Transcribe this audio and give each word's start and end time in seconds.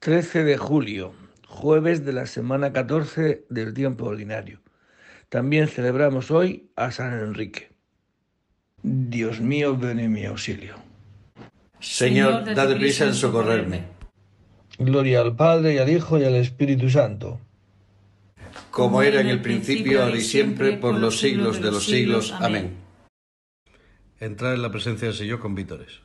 13 0.00 0.44
de 0.44 0.56
julio, 0.56 1.12
jueves 1.48 2.04
de 2.04 2.12
la 2.12 2.26
semana 2.26 2.72
14 2.72 3.46
del 3.50 3.74
tiempo 3.74 4.04
ordinario. 4.04 4.60
También 5.28 5.66
celebramos 5.66 6.30
hoy 6.30 6.70
a 6.76 6.92
San 6.92 7.18
Enrique. 7.18 7.72
Dios 8.82 9.40
mío, 9.40 9.76
ven 9.76 9.98
en 9.98 10.12
mi 10.12 10.24
auxilio. 10.24 10.76
Señor, 11.80 12.54
dad 12.54 12.76
prisa 12.76 13.06
en 13.06 13.14
socorrerme. 13.14 13.86
Gloria 14.78 15.20
al 15.20 15.34
Padre 15.34 15.74
y 15.74 15.78
al 15.78 15.88
Hijo 15.88 16.16
y 16.16 16.24
al 16.24 16.36
Espíritu 16.36 16.88
Santo. 16.88 17.40
Como 18.70 19.02
era 19.02 19.20
en 19.20 19.26
el 19.26 19.42
principio, 19.42 20.04
ahora 20.04 20.16
y 20.16 20.20
siempre, 20.20 20.76
por 20.76 20.94
los 20.94 21.18
siglos 21.18 21.60
de 21.60 21.72
los 21.72 21.84
siglos. 21.84 22.32
Amén. 22.38 22.76
Entrar 24.20 24.54
en 24.54 24.62
la 24.62 24.70
presencia 24.70 25.08
del 25.08 25.16
Señor 25.16 25.40
con 25.40 25.56
vítores. 25.56 26.00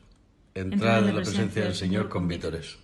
Entrar 0.54 1.04
en 1.04 1.14
la 1.14 1.22
presencia 1.22 1.62
del 1.62 1.76
Señor 1.76 2.08
con 2.08 2.26
vítores. 2.26 2.83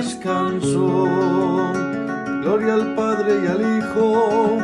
descanso. 0.00 1.06
Gloria 2.42 2.74
al 2.74 2.94
Padre 2.94 3.32
y 3.44 3.46
al 3.46 3.60
Hijo 3.78 4.58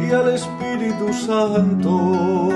y 0.00 0.12
al 0.12 0.28
Espíritu 0.32 1.12
Santo, 1.12 2.50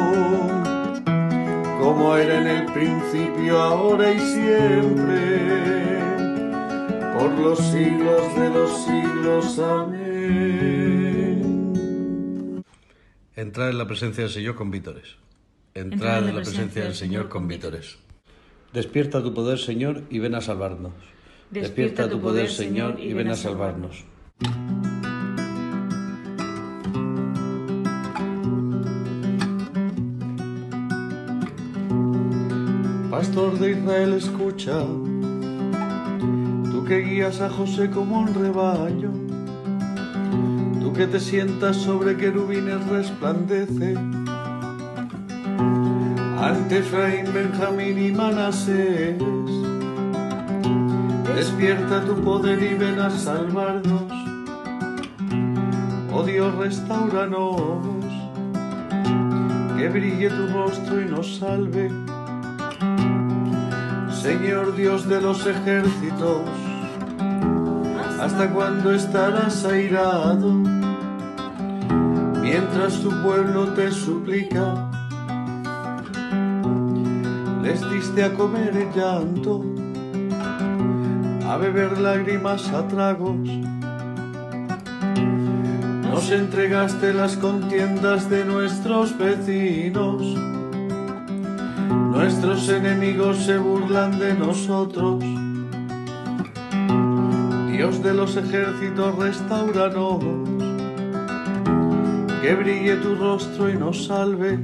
como 1.80 2.16
era 2.16 2.40
en 2.40 2.46
el 2.46 2.66
principio, 2.72 3.60
ahora 3.60 4.12
y 4.12 4.20
siempre, 4.20 5.98
por 7.18 7.30
los 7.32 7.58
siglos 7.58 8.34
de 8.36 8.50
los 8.50 8.70
siglos. 8.84 9.58
Amén. 9.58 10.00
Entrar 13.34 13.70
en 13.70 13.78
la 13.78 13.88
presencia 13.88 14.22
del 14.24 14.32
Señor 14.32 14.54
con 14.54 14.70
vítores. 14.70 15.16
Entrar 15.74 16.22
en 16.22 16.36
la 16.36 16.42
presencia 16.42 16.84
del 16.84 16.94
Señor 16.94 17.28
con 17.28 17.48
vítores. 17.48 17.98
Despierta 18.72 19.20
tu 19.20 19.34
poder, 19.34 19.58
Señor, 19.58 20.04
y 20.10 20.20
ven 20.20 20.36
a 20.36 20.40
salvarnos. 20.40 20.92
Despierta 21.50 22.08
tu 22.08 22.20
poder, 22.20 22.48
Señor, 22.48 23.00
y 23.00 23.12
ven 23.12 23.28
a 23.28 23.34
salvarnos. 23.34 24.04
Pastor 33.10 33.58
de 33.58 33.72
Israel, 33.72 34.12
escucha, 34.12 34.84
tú 36.70 36.84
que 36.86 36.98
guías 37.00 37.40
a 37.40 37.50
José 37.50 37.90
como 37.90 38.20
un 38.20 38.32
rebaño, 38.32 39.10
tú 40.80 40.92
que 40.92 41.08
te 41.08 41.18
sientas 41.18 41.76
sobre 41.78 42.16
querubines 42.16 42.86
resplandece, 42.86 43.96
ante 46.38 46.78
Efraín, 46.78 47.26
Benjamín 47.34 47.98
y 47.98 48.12
Manasés, 48.12 49.16
despierta 51.40 52.04
tu 52.04 52.16
poder 52.16 52.62
y 52.62 52.74
ven 52.74 52.98
a 52.98 53.08
salvarnos, 53.08 54.02
oh 56.12 56.22
Dios, 56.22 56.54
restauranos, 56.56 57.80
que 59.74 59.88
brille 59.88 60.28
tu 60.28 60.48
rostro 60.48 61.00
y 61.00 61.06
nos 61.06 61.36
salve. 61.38 61.90
Señor 64.12 64.76
Dios 64.76 65.08
de 65.08 65.18
los 65.22 65.46
ejércitos, 65.46 66.42
¿hasta 68.20 68.50
cuándo 68.50 68.92
estarás 68.92 69.64
airado? 69.64 70.52
Mientras 72.42 73.00
tu 73.00 73.08
pueblo 73.22 73.72
te 73.72 73.90
suplica, 73.90 74.90
les 77.62 77.90
diste 77.90 78.24
a 78.24 78.34
comer 78.34 78.76
el 78.76 78.92
llanto, 78.94 79.79
a 81.50 81.56
beber 81.56 81.98
lágrimas 81.98 82.68
a 82.70 82.86
tragos. 82.86 83.48
Nos 86.02 86.30
entregaste 86.30 87.12
las 87.12 87.36
contiendas 87.36 88.30
de 88.30 88.44
nuestros 88.44 89.18
vecinos 89.18 90.22
Nuestros 92.12 92.68
enemigos 92.68 93.38
se 93.38 93.56
burlan 93.56 94.18
de 94.18 94.34
nosotros. 94.34 95.24
Dios 97.72 98.02
de 98.02 98.14
los 98.14 98.36
ejércitos, 98.36 99.16
restauranos. 99.16 100.22
Que 102.42 102.54
brille 102.54 102.96
tu 102.96 103.14
rostro 103.14 103.70
y 103.70 103.76
nos 103.76 104.04
salve. 104.04 104.58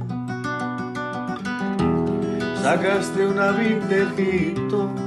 Sacaste 2.61 3.25
una 3.25 3.51
vid 3.51 3.77
de 3.89 4.03
Egipto. 4.03 5.06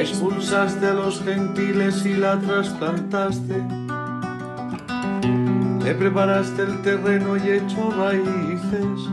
Expulsaste 0.00 0.86
a 0.86 0.94
los 0.94 1.22
gentiles 1.22 2.06
y 2.06 2.14
la 2.14 2.40
trasplantaste. 2.40 3.62
Le 5.84 5.94
preparaste 5.94 6.62
el 6.62 6.80
terreno 6.80 7.36
y 7.36 7.50
echó 7.50 7.90
raíces 7.90 9.10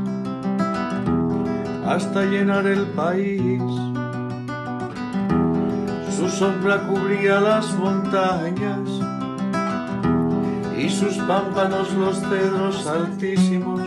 hasta 1.85 2.23
llenar 2.23 2.67
el 2.67 2.85
país. 2.91 3.61
Su 6.15 6.29
sombra 6.29 6.87
cubría 6.87 7.41
las 7.41 7.73
montañas 7.73 8.89
y 10.77 10.89
sus 10.89 11.17
pámpanos 11.17 11.93
los 11.95 12.17
cedros 12.21 12.87
altísimos. 12.87 13.81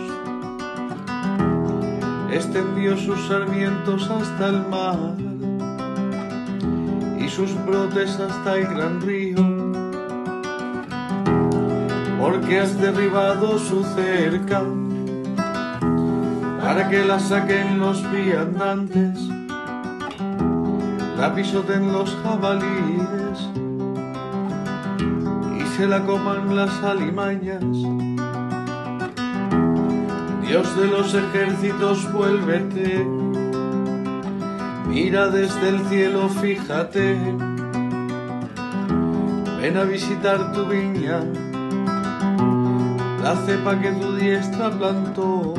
Extendió 2.31 2.95
sus 2.95 3.27
sarmientos 3.27 4.07
hasta 4.07 4.49
el 4.49 4.67
mar 4.67 5.30
sus 7.35 7.53
brotes 7.65 8.19
hasta 8.19 8.57
el 8.57 8.67
gran 8.67 9.01
río. 9.01 9.37
Porque 12.19 12.59
has 12.59 12.79
derribado 12.79 13.57
su 13.57 13.83
cerca 13.83 14.61
para 16.61 16.89
que 16.89 17.05
la 17.05 17.19
saquen 17.19 17.79
los 17.79 18.03
viandantes, 18.11 19.17
la 21.17 21.33
pisoten 21.33 21.91
los 21.91 22.15
jabalíes 22.23 23.39
y 25.57 25.77
se 25.77 25.87
la 25.87 26.03
coman 26.05 26.55
las 26.55 26.83
alimañas. 26.83 27.63
Dios 30.45 30.75
de 30.77 30.87
los 30.87 31.13
ejércitos, 31.13 32.11
vuélvete, 32.11 33.20
mira 34.91 35.29
desde 35.29 35.69
el 35.69 35.79
cielo, 35.87 36.27
fíjate, 36.27 37.17
ven 39.61 39.77
a 39.77 39.83
visitar 39.85 40.51
tu 40.51 40.65
viña, 40.65 41.21
la 43.23 43.35
cepa 43.45 43.79
que 43.79 43.91
tu 43.93 44.15
diestra 44.17 44.69
plantó 44.69 45.53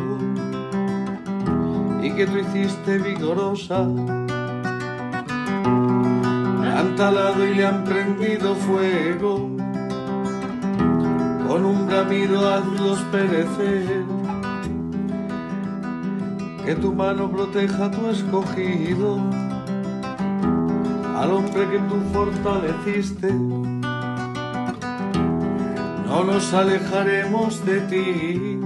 y 2.02 2.10
que 2.10 2.26
tú 2.26 2.38
hiciste 2.38 2.98
vigorosa. 2.98 3.80
Han 6.76 6.96
talado 6.96 7.46
y 7.46 7.54
le 7.54 7.66
han 7.66 7.84
prendido 7.84 8.54
fuego, 8.54 9.48
con 11.48 11.64
un 11.64 11.86
bramido 11.86 12.52
hazlos 12.52 12.98
perecer. 13.10 14.01
Que 16.64 16.74
tu 16.74 16.92
mano 16.92 17.30
proteja 17.30 17.86
a 17.86 17.90
tu 17.90 18.08
escogido, 18.08 19.18
al 21.16 21.30
hombre 21.30 21.68
que 21.70 21.78
tú 21.78 21.96
fortaleciste. 22.12 23.32
No 26.06 26.24
nos 26.24 26.52
alejaremos 26.52 27.64
de 27.64 27.80
ti 27.80 28.60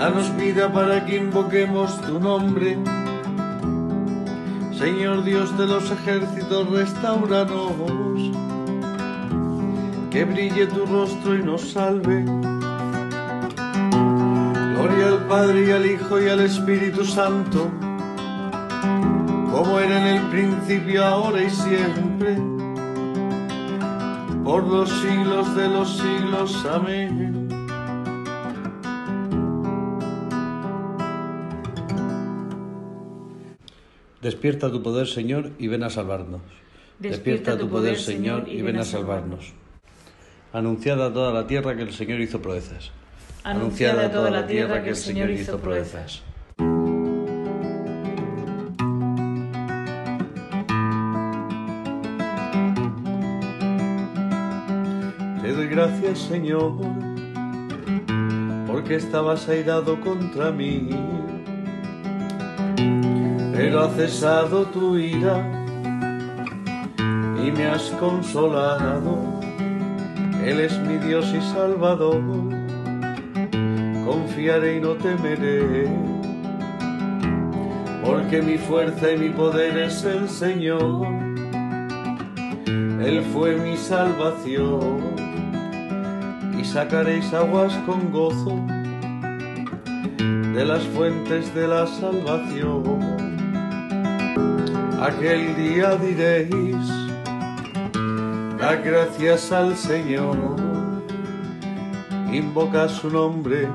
Danos 0.00 0.36
vida 0.36 0.70
para 0.70 1.06
que 1.06 1.16
invoquemos 1.16 2.00
tu 2.02 2.20
nombre. 2.20 2.76
Señor 4.72 5.24
Dios 5.24 5.56
de 5.56 5.66
los 5.66 5.90
ejércitos, 5.90 6.70
restauranos. 6.70 8.20
Que 10.10 10.24
brille 10.26 10.66
tu 10.66 10.84
rostro 10.84 11.34
y 11.34 11.42
nos 11.42 11.72
salve. 11.72 12.26
Al 15.26 15.30
Padre 15.30 15.66
y 15.66 15.70
al 15.72 15.86
Hijo 15.86 16.22
y 16.22 16.28
al 16.28 16.38
Espíritu 16.38 17.04
Santo, 17.04 17.68
como 19.50 19.80
era 19.80 19.98
en 19.98 20.18
el 20.18 20.30
principio, 20.30 21.04
ahora 21.04 21.42
y 21.42 21.50
siempre, 21.50 22.36
por 24.44 24.64
los 24.68 24.88
siglos 24.88 25.56
de 25.56 25.68
los 25.68 25.96
siglos. 25.96 26.64
Amén. 26.66 27.48
Despierta 34.22 34.70
tu 34.70 34.80
poder, 34.80 35.08
Señor, 35.08 35.50
y 35.58 35.66
ven 35.66 35.82
a 35.82 35.90
salvarnos. 35.90 36.42
Despierta 37.00 37.58
tu 37.58 37.68
poder, 37.68 37.98
Señor, 37.98 38.48
y 38.48 38.62
ven 38.62 38.76
a 38.76 38.84
salvarnos. 38.84 39.54
Anunciada 40.52 41.06
a 41.06 41.12
toda 41.12 41.32
la 41.32 41.48
tierra 41.48 41.74
que 41.74 41.82
el 41.82 41.92
Señor 41.92 42.20
hizo 42.20 42.40
proezas. 42.40 42.92
Anunciada 43.46 44.06
a 44.06 44.10
toda 44.10 44.28
la 44.30 44.44
tierra 44.44 44.82
que 44.82 44.90
el 44.90 44.96
Señor 44.96 45.30
hizo 45.30 45.58
proezas. 45.58 46.22
Te 55.42 55.52
doy 55.52 55.68
gracias, 55.68 56.18
Señor, 56.18 56.72
porque 58.66 58.96
estabas 58.96 59.48
airado 59.48 60.00
contra 60.00 60.50
mí 60.50 60.90
pero 63.56 63.80
ha 63.80 63.88
cesado 63.90 64.64
tu 64.66 64.98
ira 64.98 65.66
y 66.98 67.50
me 67.52 67.66
has 67.66 67.90
consolado. 67.98 69.40
Él 70.44 70.60
es 70.60 70.78
mi 70.80 70.98
Dios 70.98 71.32
y 71.34 71.40
Salvador, 71.40 72.20
confiaré 74.16 74.76
y 74.76 74.80
no 74.80 74.94
temeré, 74.94 75.86
porque 78.02 78.40
mi 78.40 78.56
fuerza 78.56 79.12
y 79.12 79.18
mi 79.18 79.28
poder 79.28 79.76
es 79.76 80.04
el 80.04 80.28
Señor. 80.28 81.06
Él 82.66 83.22
fue 83.32 83.56
mi 83.56 83.76
salvación. 83.76 85.00
Y 86.58 86.64
sacaréis 86.64 87.32
aguas 87.34 87.74
con 87.84 88.10
gozo 88.10 88.58
de 90.54 90.64
las 90.64 90.82
fuentes 90.84 91.54
de 91.54 91.68
la 91.68 91.86
salvación. 91.86 92.82
Aquel 94.98 95.54
día 95.56 95.94
diréis, 95.96 96.88
da 98.58 98.76
gracias 98.76 99.52
al 99.52 99.76
Señor, 99.76 100.38
invoca 102.32 102.88
su 102.88 103.10
nombre, 103.10 103.68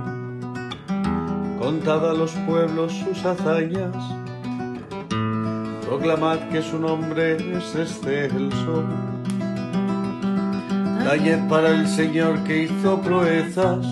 contad 1.71 2.09
a 2.09 2.13
los 2.13 2.31
pueblos 2.45 2.91
sus 2.91 3.23
hazañas, 3.23 3.95
proclamad 5.85 6.39
que 6.49 6.61
su 6.61 6.77
nombre 6.77 7.37
es 7.55 7.73
excelso. 7.73 8.83
Talled 11.05 11.47
para 11.47 11.69
el 11.69 11.87
Señor 11.87 12.43
que 12.43 12.63
hizo 12.63 12.99
proezas, 12.99 13.85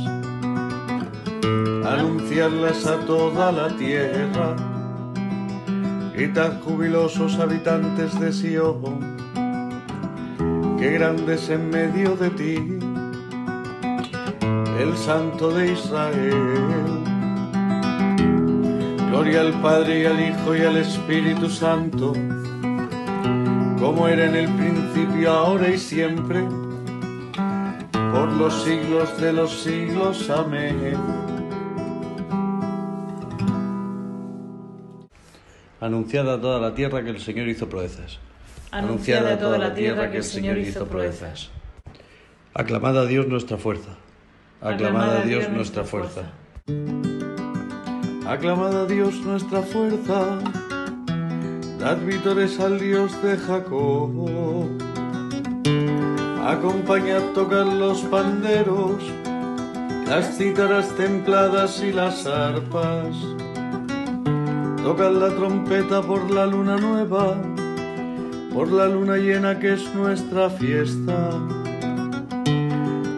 anunciarlas 1.85 2.85
a 2.85 2.97
toda 3.05 3.49
la 3.53 3.69
tierra 3.77 4.57
tan 6.33 6.59
jubilosos 6.59 7.39
habitantes 7.39 8.19
de 8.19 8.33
Sion, 8.33 8.99
que 10.77 10.91
grandes 10.91 11.49
en 11.49 11.69
medio 11.69 12.17
de 12.17 12.29
ti, 12.31 12.55
el 14.81 14.97
Santo 14.97 15.51
de 15.51 15.71
Israel. 15.71 16.88
Gloria 19.19 19.41
al 19.41 19.61
Padre 19.61 19.99
y 19.99 20.05
al 20.05 20.17
Hijo 20.17 20.55
y 20.55 20.61
al 20.61 20.77
Espíritu 20.77 21.49
Santo, 21.49 22.13
como 23.77 24.07
era 24.07 24.27
en 24.27 24.33
el 24.33 24.47
principio, 24.55 25.31
ahora 25.31 25.67
y 25.67 25.77
siempre, 25.77 26.41
por 27.91 28.31
los 28.31 28.63
siglos 28.63 29.19
de 29.19 29.33
los 29.33 29.51
siglos. 29.51 30.29
Amén. 30.29 30.95
Anunciada 35.81 36.35
a 36.35 36.39
toda 36.39 36.61
la 36.61 36.73
tierra 36.73 37.03
que 37.03 37.09
el 37.09 37.19
Señor 37.19 37.49
hizo 37.49 37.67
proezas. 37.67 38.19
Anunciada 38.71 39.33
a 39.33 39.37
toda 39.37 39.57
la 39.57 39.73
tierra 39.73 40.09
que 40.11 40.17
el 40.19 40.23
Señor 40.23 40.57
hizo 40.59 40.87
proezas. 40.87 41.49
Aclamad 42.53 42.97
a 42.97 43.05
Dios 43.05 43.27
nuestra 43.27 43.57
fuerza. 43.57 43.97
Aclamad 44.61 45.17
a 45.17 45.21
Dios 45.23 45.49
nuestra 45.49 45.83
fuerza. 45.83 46.31
Aclamad 48.29 48.83
a 48.83 48.85
Dios 48.85 49.15
nuestra 49.25 49.63
fuerza. 49.63 50.37
Dad 51.79 51.97
vítores 52.05 52.59
al 52.59 52.79
Dios 52.79 53.11
de 53.23 53.35
Jacob. 53.35 54.11
Acompañad 56.45 57.23
tocar 57.33 57.65
los 57.65 58.01
panderos, 58.03 59.01
las 60.07 60.37
cítaras 60.37 60.95
templadas 60.95 61.81
y 61.81 61.91
las 61.91 62.27
arpas 62.27 63.15
Tocad 64.83 65.11
la 65.11 65.29
trompeta 65.29 66.03
por 66.03 66.29
la 66.29 66.45
luna 66.45 66.77
nueva, 66.77 67.35
por 68.53 68.71
la 68.71 68.87
luna 68.87 69.17
llena 69.17 69.57
que 69.57 69.73
es 69.73 69.93
nuestra 69.95 70.51
fiesta, 70.51 71.31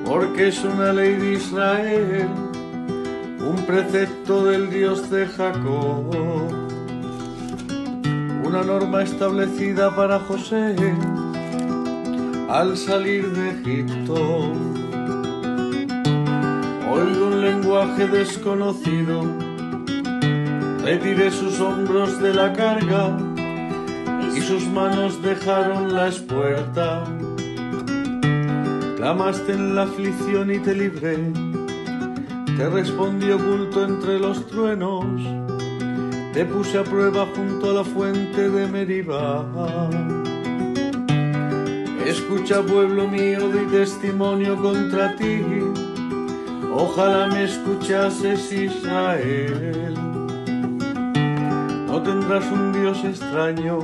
porque 0.06 0.48
es 0.48 0.64
una 0.64 0.94
ley 0.94 1.16
de 1.16 1.34
Israel, 1.34 2.51
un 3.48 3.66
precepto 3.66 4.46
del 4.46 4.70
Dios 4.70 5.10
de 5.10 5.28
Jacob, 5.28 6.06
una 8.44 8.64
norma 8.64 9.04
establecida 9.04 9.96
para 9.96 10.20
José 10.20 10.76
al 12.50 12.78
salir 12.78 13.32
de 13.32 13.50
Egipto. 13.52 14.16
Oigo 16.92 17.28
un 17.28 17.42
lenguaje 17.42 18.08
desconocido 18.08 19.24
retiré 20.84 21.30
sus 21.30 21.60
hombros 21.60 22.20
de 22.20 22.34
la 22.34 22.52
carga 22.54 23.16
y 24.36 24.42
sus 24.42 24.66
manos 24.68 25.22
dejaron 25.22 25.94
la 25.94 26.08
espuerta. 26.08 27.04
Clamaste 28.98 29.54
en 29.54 29.76
la 29.76 29.84
aflicción 29.84 30.52
y 30.52 30.60
te 30.60 30.74
libré, 30.74 31.32
te 32.58 32.70
respondí 32.70 33.32
oculto 33.32 33.84
entre 33.84 34.20
los 34.20 34.46
truenos, 34.48 35.06
te 36.34 36.46
puse 36.46 36.78
a 36.78 36.84
prueba 36.84 37.28
junto 37.36 37.72
a 37.72 37.74
la 37.74 37.84
fuente 37.84 38.50
de 38.50 38.68
Meribá. 38.68 39.46
Escucha 42.06 42.62
pueblo 42.62 43.08
mío, 43.08 43.50
di 43.50 43.66
testimonio 43.72 44.56
contra 44.62 45.16
ti, 45.16 45.44
Ojalá 46.74 47.28
me 47.28 47.44
escuchases 47.44 48.52
Israel. 48.52 49.94
No 51.86 52.02
tendrás 52.02 52.46
un 52.50 52.72
Dios 52.72 53.04
extraño, 53.04 53.80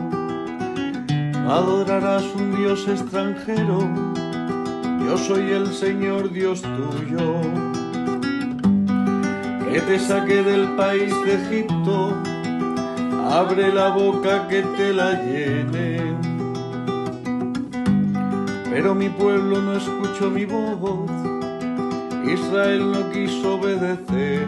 adorarás 1.50 2.24
un 2.33 2.55
Dios 2.55 2.88
extranjero. 2.88 3.79
Yo 5.05 5.17
soy 5.17 5.51
el 5.51 5.67
Señor 5.67 6.31
Dios 6.31 6.62
tuyo, 6.62 7.41
que 9.71 9.81
te 9.81 10.00
saqué 10.00 10.43
del 10.43 10.75
país 10.75 11.13
de 11.25 11.33
Egipto. 11.33 12.13
Abre 13.29 13.74
la 13.74 13.89
boca 13.89 14.47
que 14.47 14.62
te 14.62 14.93
la 14.93 15.21
llene. 15.24 16.17
Pero 18.69 18.95
mi 18.95 19.09
pueblo 19.09 19.62
no 19.62 19.74
escuchó 19.74 20.29
mi 20.29 20.45
voz 20.45 21.09
Israel 22.29 22.91
no 22.91 23.09
quiso 23.12 23.55
obedecer. 23.55 24.47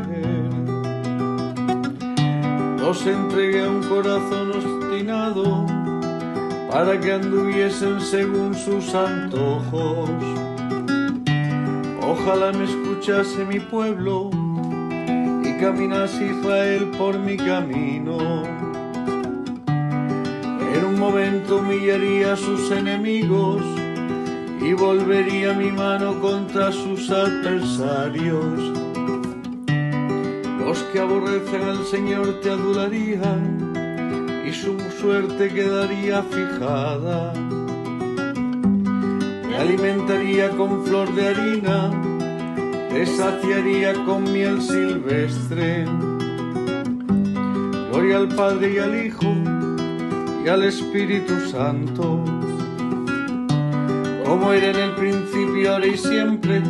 Los 2.79 3.05
entregué 3.05 3.65
a 3.65 3.69
un 3.69 3.83
corazón 3.83 4.51
obstinado 4.51 5.65
para 6.69 6.99
que 6.99 7.13
anduviesen 7.13 8.01
según 8.01 8.53
sus 8.53 8.93
antojos. 8.93 10.09
Ojalá 12.01 12.51
me 12.51 12.65
escuchase 12.65 13.45
mi 13.45 13.59
pueblo 13.59 14.29
y 15.60 15.62
caminase 15.62 16.25
Israel 16.28 16.89
por 16.98 17.18
mi 17.20 17.36
camino. 17.36 18.44
En 20.75 20.86
un 20.86 21.00
momento 21.00 21.58
humillaría 21.58 22.34
a 22.34 22.38
sus 22.38 22.72
enemigos 22.72 23.62
y 24.62 24.74
volvería 24.74 25.54
mi 25.54 25.72
mano 25.72 26.20
contra 26.20 26.72
sus 26.72 27.10
adversarios. 27.10 28.74
Los 30.60 30.80
que 30.92 31.00
aborrecen 31.00 31.62
al 31.63 31.86
Señor 31.86 32.39
te 32.42 32.51
adularían 32.51 33.74
y 34.48 34.54
su 34.54 34.80
suerte 35.01 35.50
quedaría 35.50 36.24
fijada. 36.24 37.34
Te 39.48 39.56
alimentaría 39.56 40.50
con 40.51 40.86
flor 40.86 41.13
de 41.16 41.28
harina, 41.28 41.92
te 42.89 43.05
saciaría 43.05 43.93
con 44.05 44.24
miel 44.31 44.62
silvestre. 44.62 45.86
Gloria 47.91 48.17
al 48.17 48.27
Padre 48.29 48.74
y 48.74 48.77
al 48.77 49.05
Hijo 49.05 49.34
y 50.46 50.50
al 50.50 50.63
Espíritu 50.63 51.39
Santo 51.50 52.24
como 54.29 54.53
era 54.53 54.69
en 54.69 54.75
el 54.75 54.96
principio, 54.96 55.74
ahora 55.74 55.88
y 55.88 55.98
siempre, 55.98 56.62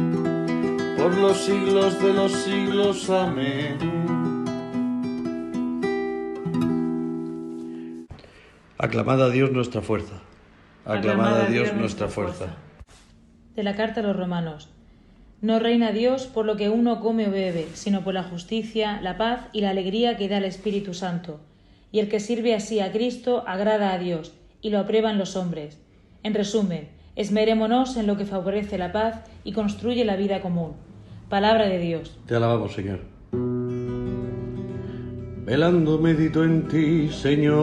por 0.97 1.13
los 1.17 1.37
siglos 1.37 2.01
de 2.01 2.13
los 2.13 2.31
siglos. 2.31 3.09
Amén. 3.09 3.77
Aclamad 8.77 9.21
a 9.21 9.29
Dios 9.29 9.51
nuestra 9.51 9.81
fuerza. 9.81 10.21
Aclamad 10.85 11.41
a 11.41 11.45
Dios 11.47 11.73
nuestra 11.73 12.07
fuerza. 12.07 12.55
De 13.55 13.63
la 13.63 13.75
carta 13.75 13.99
a 13.99 14.03
los 14.03 14.15
romanos. 14.15 14.69
No 15.41 15.59
reina 15.59 15.91
Dios 15.91 16.27
por 16.27 16.45
lo 16.45 16.57
que 16.57 16.69
uno 16.69 16.99
come 16.99 17.27
o 17.27 17.31
bebe, 17.31 17.67
sino 17.73 18.03
por 18.03 18.13
la 18.13 18.23
justicia, 18.23 18.99
la 19.01 19.17
paz 19.17 19.47
y 19.53 19.61
la 19.61 19.69
alegría 19.69 20.17
que 20.17 20.27
da 20.27 20.37
el 20.37 20.45
Espíritu 20.45 20.93
Santo. 20.93 21.39
Y 21.91 21.99
el 21.99 22.09
que 22.09 22.19
sirve 22.19 22.53
así 22.53 22.79
a 22.79 22.91
Cristo 22.91 23.43
agrada 23.47 23.93
a 23.93 23.97
Dios, 23.97 24.33
y 24.61 24.69
lo 24.69 24.79
aprueban 24.79 25.17
los 25.17 25.35
hombres. 25.35 25.77
En 26.23 26.33
resumen, 26.33 26.89
Esmerémonos 27.19 27.97
en 27.97 28.07
lo 28.07 28.15
que 28.15 28.23
favorece 28.23 28.77
la 28.77 28.93
paz 28.93 29.25
y 29.43 29.51
construye 29.51 30.05
la 30.05 30.15
vida 30.15 30.39
común. 30.39 30.71
Palabra 31.27 31.67
de 31.67 31.77
Dios. 31.77 32.17
Te 32.25 32.35
alabamos, 32.35 32.71
Señor. 32.71 33.01
Velando 35.45 35.99
medito 35.99 36.45
en 36.45 36.65
ti, 36.69 37.09
Señor. 37.09 37.57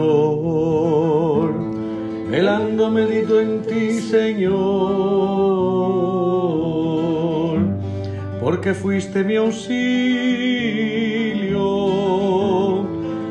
Velando 2.29 2.91
medito 2.91 3.41
en 3.41 3.63
ti, 3.63 3.93
Señor. 3.99 5.76
Porque 8.57 8.73
fuiste 8.73 9.23
mi 9.23 9.35
auxilio. 9.35 9.67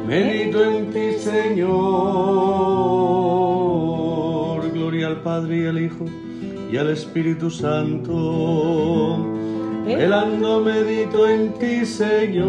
Medito 0.06 0.64
en 0.64 0.92
ti, 0.92 1.14
Señor. 1.18 1.66
Gloria 4.72 5.08
al 5.08 5.22
Padre 5.22 5.62
y 5.62 5.66
al 5.66 5.80
Hijo 5.82 6.04
y 6.70 6.76
al 6.76 6.90
Espíritu 6.90 7.50
Santo. 7.50 8.14
Velando 9.84 10.60
medito 10.60 11.28
en 11.28 11.54
ti, 11.54 11.84
Señor. 11.84 12.46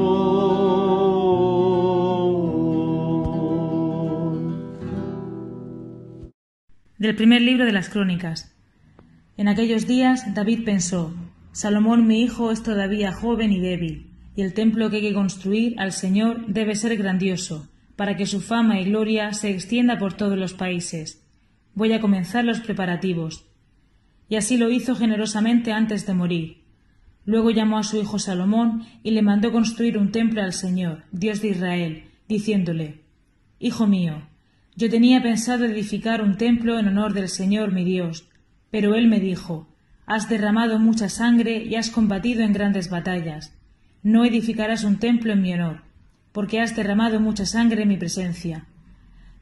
Del 6.99 7.15
primer 7.15 7.41
libro 7.41 7.65
de 7.65 7.71
las 7.71 7.89
Crónicas. 7.89 8.55
En 9.35 9.47
aquellos 9.47 9.87
días 9.87 10.35
David 10.35 10.63
pensó, 10.63 11.11
Salomón 11.51 12.07
mi 12.07 12.21
hijo 12.21 12.51
es 12.51 12.63
todavía 12.63 13.11
joven 13.11 13.51
y 13.51 13.59
débil, 13.59 14.11
y 14.35 14.41
el 14.41 14.53
templo 14.53 14.89
que 14.89 14.97
hay 14.97 15.01
que 15.01 15.13
construir 15.13 15.79
al 15.79 15.91
Señor 15.91 16.45
debe 16.47 16.75
ser 16.75 16.95
grandioso, 16.97 17.67
para 17.95 18.15
que 18.15 18.25
su 18.25 18.41
fama 18.41 18.79
y 18.79 18.85
gloria 18.85 19.33
se 19.33 19.49
extienda 19.49 19.97
por 19.97 20.13
todos 20.13 20.37
los 20.37 20.53
países. 20.53 21.23
Voy 21.73 21.93
a 21.93 22.01
comenzar 22.01 22.45
los 22.45 22.59
preparativos 22.59 23.47
y 24.29 24.35
así 24.35 24.57
lo 24.57 24.69
hizo 24.69 24.95
generosamente 24.95 25.71
antes 25.71 26.05
de 26.05 26.13
morir. 26.13 26.63
Luego 27.25 27.51
llamó 27.51 27.77
a 27.77 27.83
su 27.83 27.97
hijo 27.97 28.19
Salomón 28.19 28.85
y 29.03 29.11
le 29.11 29.21
mandó 29.21 29.51
construir 29.51 29.97
un 29.97 30.11
templo 30.11 30.41
al 30.41 30.53
Señor, 30.53 31.03
Dios 31.11 31.41
de 31.41 31.49
Israel, 31.49 32.03
diciéndole 32.27 33.01
Hijo 33.59 33.87
mío, 33.87 34.27
yo 34.75 34.89
tenía 34.89 35.21
pensado 35.21 35.65
edificar 35.65 36.21
un 36.21 36.37
templo 36.37 36.77
en 36.77 36.87
honor 36.87 37.13
del 37.13 37.29
Señor 37.29 37.73
mi 37.73 37.83
Dios, 37.83 38.29
pero 38.69 38.95
él 38.95 39.07
me 39.07 39.19
dijo 39.19 39.67
Has 40.09 40.29
derramado 40.29 40.79
mucha 40.79 41.09
sangre 41.09 41.65
y 41.65 41.75
has 41.75 41.89
combatido 41.89 42.41
en 42.41 42.53
grandes 42.53 42.89
batallas. 42.89 43.53
No 44.03 44.23
edificarás 44.23 44.85
un 44.85 44.99
templo 44.99 45.33
en 45.33 45.41
mi 45.41 45.53
honor, 45.53 45.81
porque 46.31 46.61
has 46.61 46.77
derramado 46.77 47.19
mucha 47.19 47.45
sangre 47.45 47.81
en 47.81 47.89
mi 47.89 47.97
presencia. 47.97 48.67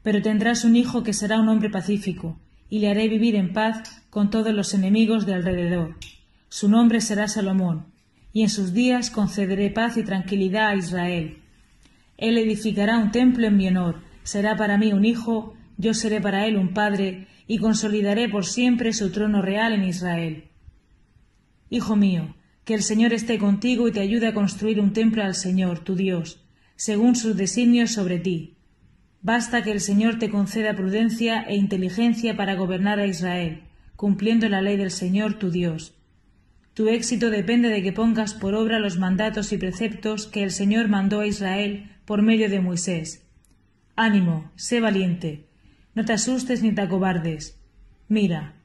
Pero 0.02 0.22
tendrás 0.22 0.64
un 0.64 0.74
hijo 0.74 1.04
que 1.04 1.12
será 1.12 1.38
un 1.38 1.48
hombre 1.48 1.70
pacífico, 1.70 2.36
y 2.68 2.80
le 2.80 2.90
haré 2.90 3.06
vivir 3.06 3.36
en 3.36 3.52
paz 3.52 4.02
con 4.10 4.28
todos 4.28 4.52
los 4.52 4.74
enemigos 4.74 5.24
de 5.24 5.34
alrededor. 5.34 5.98
Su 6.48 6.68
nombre 6.68 7.00
será 7.00 7.28
Salomón, 7.28 7.86
y 8.32 8.42
en 8.42 8.48
sus 8.48 8.72
días 8.72 9.10
concederé 9.12 9.70
paz 9.70 9.96
y 9.96 10.02
tranquilidad 10.02 10.70
a 10.70 10.74
Israel. 10.74 11.38
Él 12.18 12.38
edificará 12.38 12.98
un 12.98 13.12
templo 13.12 13.46
en 13.46 13.56
mi 13.56 13.68
honor, 13.68 14.02
será 14.24 14.56
para 14.56 14.78
mí 14.78 14.92
un 14.92 15.04
hijo, 15.04 15.54
yo 15.78 15.94
seré 15.94 16.20
para 16.20 16.44
él 16.44 16.56
un 16.56 16.74
padre, 16.74 17.28
y 17.46 17.58
consolidaré 17.58 18.28
por 18.28 18.44
siempre 18.44 18.92
su 18.92 19.12
trono 19.12 19.42
real 19.42 19.72
en 19.72 19.84
Israel. 19.84 20.48
Hijo 21.70 21.96
mío, 21.96 22.36
que 22.64 22.74
el 22.74 22.82
Señor 22.82 23.12
esté 23.12 23.38
contigo 23.38 23.88
y 23.88 23.92
te 23.92 24.00
ayude 24.00 24.26
a 24.28 24.34
construir 24.34 24.80
un 24.80 24.92
templo 24.92 25.22
al 25.22 25.34
Señor, 25.34 25.80
tu 25.80 25.94
Dios, 25.94 26.44
según 26.76 27.16
sus 27.16 27.36
designios 27.36 27.92
sobre 27.92 28.18
ti 28.18 28.56
Basta 29.26 29.64
que 29.64 29.72
el 29.72 29.80
Señor 29.80 30.20
te 30.20 30.30
conceda 30.30 30.76
prudencia 30.76 31.42
e 31.42 31.56
inteligencia 31.56 32.36
para 32.36 32.54
gobernar 32.54 33.00
a 33.00 33.08
Israel, 33.08 33.64
cumpliendo 33.96 34.48
la 34.48 34.62
ley 34.62 34.76
del 34.76 34.92
Señor 34.92 35.34
tu 35.34 35.50
Dios. 35.50 35.94
Tu 36.74 36.86
éxito 36.86 37.30
depende 37.30 37.68
de 37.68 37.82
que 37.82 37.92
pongas 37.92 38.34
por 38.34 38.54
obra 38.54 38.78
los 38.78 38.98
mandatos 38.98 39.52
y 39.52 39.58
preceptos 39.58 40.28
que 40.28 40.44
el 40.44 40.52
Señor 40.52 40.86
mandó 40.86 41.18
a 41.18 41.26
Israel 41.26 41.90
por 42.04 42.22
medio 42.22 42.48
de 42.48 42.60
Moisés. 42.60 43.26
Ánimo, 43.96 44.52
sé 44.54 44.80
valiente, 44.80 45.48
no 45.96 46.04
te 46.04 46.12
asustes 46.12 46.62
ni 46.62 46.72
te 46.72 46.82
acobardes. 46.82 47.58
Mira, 48.08 48.55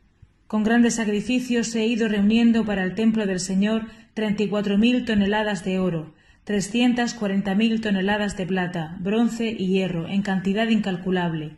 con 0.51 0.63
grandes 0.63 0.96
sacrificios 0.96 1.74
he 1.75 1.86
ido 1.86 2.10
reuniendo 2.10 2.65
para 2.65 2.84
el 2.84 2.93
templo 2.93 3.25
del 3.25 3.39
Señor 3.39 3.86
treinta 4.13 4.43
y 4.43 4.50
cuatro 4.50 4.77
mil 4.77 5.05
toneladas 5.05 5.63
de 5.63 5.79
oro, 5.79 6.13
trescientas 6.43 7.13
cuarenta 7.13 7.55
mil 7.55 7.79
toneladas 7.79 8.36
de 8.36 8.46
plata, 8.46 8.98
bronce 9.00 9.55
y 9.58 9.67
hierro, 9.67 10.10
en 10.10 10.24
cantidad 10.24 10.67
incalculable. 10.67 11.55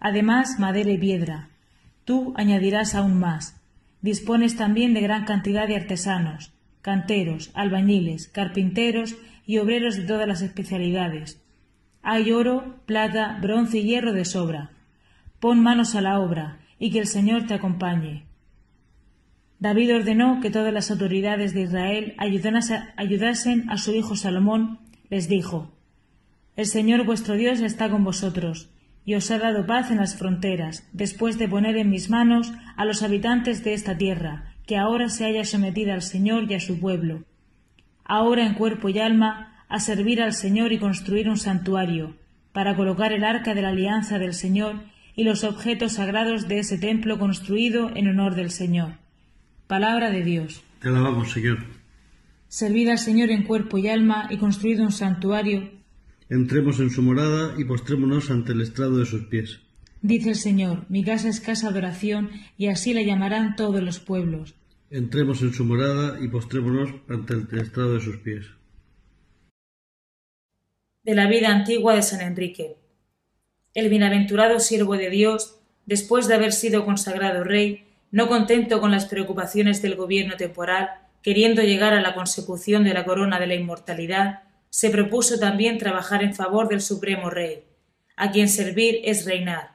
Además, 0.00 0.58
madera 0.58 0.90
y 0.90 0.96
piedra. 0.96 1.50
Tú 2.06 2.32
añadirás 2.34 2.94
aún 2.94 3.18
más. 3.18 3.60
Dispones 4.00 4.56
también 4.56 4.94
de 4.94 5.02
gran 5.02 5.26
cantidad 5.26 5.68
de 5.68 5.76
artesanos, 5.76 6.54
canteros, 6.80 7.50
albañiles, 7.52 8.28
carpinteros 8.28 9.14
y 9.44 9.58
obreros 9.58 9.96
de 9.96 10.04
todas 10.04 10.26
las 10.26 10.40
especialidades. 10.40 11.38
Hay 12.02 12.32
oro, 12.32 12.80
plata, 12.86 13.38
bronce 13.42 13.80
y 13.80 13.82
hierro 13.82 14.14
de 14.14 14.24
sobra. 14.24 14.70
Pon 15.38 15.62
manos 15.62 15.94
a 15.94 16.00
la 16.00 16.18
obra, 16.18 16.60
y 16.82 16.90
que 16.90 16.98
el 16.98 17.06
Señor 17.06 17.46
te 17.46 17.54
acompañe. 17.54 18.24
David 19.60 19.94
ordenó 19.94 20.40
que 20.40 20.50
todas 20.50 20.74
las 20.74 20.90
autoridades 20.90 21.54
de 21.54 21.60
Israel 21.60 22.14
ayudasen 22.96 23.70
a 23.70 23.78
su 23.78 23.94
hijo 23.94 24.16
Salomón. 24.16 24.80
Les 25.08 25.28
dijo, 25.28 25.70
El 26.56 26.66
Señor 26.66 27.06
vuestro 27.06 27.36
Dios 27.36 27.60
está 27.60 27.88
con 27.88 28.02
vosotros, 28.02 28.68
y 29.04 29.14
os 29.14 29.30
ha 29.30 29.38
dado 29.38 29.64
paz 29.64 29.92
en 29.92 29.98
las 29.98 30.16
fronteras, 30.16 30.88
después 30.92 31.38
de 31.38 31.46
poner 31.46 31.76
en 31.76 31.88
mis 31.88 32.10
manos 32.10 32.52
a 32.76 32.84
los 32.84 33.04
habitantes 33.04 33.62
de 33.62 33.74
esta 33.74 33.96
tierra, 33.96 34.56
que 34.66 34.76
ahora 34.76 35.08
se 35.08 35.24
haya 35.24 35.44
sometida 35.44 35.94
al 35.94 36.02
Señor 36.02 36.50
y 36.50 36.54
a 36.54 36.60
su 36.60 36.80
pueblo. 36.80 37.22
ahora 38.04 38.44
en 38.44 38.54
cuerpo 38.54 38.88
y 38.88 38.98
alma, 38.98 39.64
a 39.68 39.78
servir 39.78 40.20
al 40.20 40.32
Señor 40.32 40.72
y 40.72 40.80
construir 40.80 41.28
un 41.28 41.38
santuario, 41.38 42.16
para 42.52 42.74
colocar 42.74 43.12
el 43.12 43.22
arca 43.22 43.54
de 43.54 43.62
la 43.62 43.68
alianza 43.68 44.18
del 44.18 44.34
Señor 44.34 44.90
y 45.14 45.24
los 45.24 45.44
objetos 45.44 45.92
sagrados 45.92 46.48
de 46.48 46.58
ese 46.58 46.78
templo 46.78 47.18
construido 47.18 47.90
en 47.94 48.08
honor 48.08 48.34
del 48.34 48.50
Señor. 48.50 48.94
Palabra 49.66 50.10
de 50.10 50.22
Dios. 50.22 50.62
Te 50.80 50.88
alabamos, 50.88 51.32
Señor. 51.32 51.58
Servid 52.48 52.88
al 52.88 52.98
Señor 52.98 53.30
en 53.30 53.44
cuerpo 53.44 53.78
y 53.78 53.88
alma 53.88 54.28
y 54.30 54.36
construid 54.36 54.80
un 54.80 54.92
santuario. 54.92 55.70
Entremos 56.28 56.80
en 56.80 56.90
su 56.90 57.02
morada 57.02 57.54
y 57.58 57.64
postrémonos 57.64 58.30
ante 58.30 58.52
el 58.52 58.60
estrado 58.60 58.98
de 58.98 59.06
sus 59.06 59.24
pies. 59.24 59.60
Dice 60.02 60.30
el 60.30 60.36
Señor, 60.36 60.84
mi 60.88 61.04
casa 61.04 61.28
es 61.28 61.40
casa 61.40 61.70
de 61.70 61.78
oración 61.78 62.30
y 62.58 62.66
así 62.66 62.92
la 62.92 63.02
llamarán 63.02 63.54
todos 63.54 63.82
los 63.82 64.00
pueblos. 64.00 64.54
Entremos 64.90 65.40
en 65.42 65.54
su 65.54 65.64
morada 65.64 66.18
y 66.20 66.28
postrémonos 66.28 66.90
ante 67.08 67.34
el 67.34 67.58
estrado 67.60 67.94
de 67.94 68.00
sus 68.00 68.16
pies. 68.18 68.46
De 71.04 71.14
la 71.14 71.28
vida 71.28 71.48
antigua 71.48 71.94
de 71.94 72.02
San 72.02 72.20
Enrique. 72.20 72.81
El 73.74 73.88
bienaventurado 73.88 74.60
siervo 74.60 74.98
de 74.98 75.08
Dios, 75.08 75.56
después 75.86 76.28
de 76.28 76.34
haber 76.34 76.52
sido 76.52 76.84
consagrado 76.84 77.42
rey, 77.42 77.86
no 78.10 78.28
contento 78.28 78.80
con 78.80 78.90
las 78.90 79.06
preocupaciones 79.06 79.80
del 79.80 79.96
gobierno 79.96 80.36
temporal, 80.36 80.90
queriendo 81.22 81.62
llegar 81.62 81.94
a 81.94 82.02
la 82.02 82.14
consecución 82.14 82.84
de 82.84 82.92
la 82.92 83.06
corona 83.06 83.40
de 83.40 83.46
la 83.46 83.54
inmortalidad, 83.54 84.40
se 84.68 84.90
propuso 84.90 85.38
también 85.38 85.78
trabajar 85.78 86.22
en 86.22 86.34
favor 86.34 86.68
del 86.68 86.82
Supremo 86.82 87.30
Rey, 87.30 87.64
a 88.16 88.30
quien 88.30 88.50
servir 88.50 89.00
es 89.04 89.24
reinar. 89.24 89.72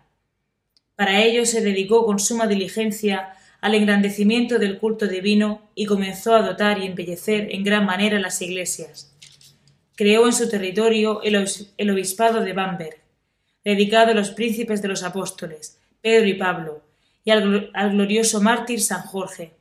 Para 0.96 1.24
ello 1.24 1.48
se 1.48 1.62
dedicó 1.62 2.06
con 2.06 2.20
suma 2.20 2.46
diligencia 2.46 3.34
al 3.62 3.74
engrandecimiento 3.74 4.60
del 4.60 4.78
culto 4.78 5.08
divino 5.08 5.72
y 5.74 5.88
comenzó 5.88 6.36
a 6.36 6.44
dotar 6.44 6.78
y 6.78 6.86
embellecer 6.86 7.48
en 7.52 7.64
gran 7.64 7.86
manera 7.86 8.20
las 8.20 8.40
iglesias. 8.44 9.16
Creó 9.96 10.28
en 10.28 10.34
su 10.34 10.48
territorio 10.50 11.22
el 11.24 11.90
obispado 11.90 12.42
de 12.42 12.54
Bamberg, 12.54 13.07
dedicado 13.68 14.12
a 14.12 14.14
los 14.14 14.30
príncipes 14.30 14.82
de 14.82 14.88
los 14.88 15.04
apóstoles, 15.04 15.78
Pedro 16.02 16.26
y 16.26 16.36
Pablo, 16.36 16.84
y 17.26 17.32
al, 17.32 17.70
glorioso 17.92 18.40
mártir 18.40 18.80
San 18.80 19.02
Jorge, 19.02 19.52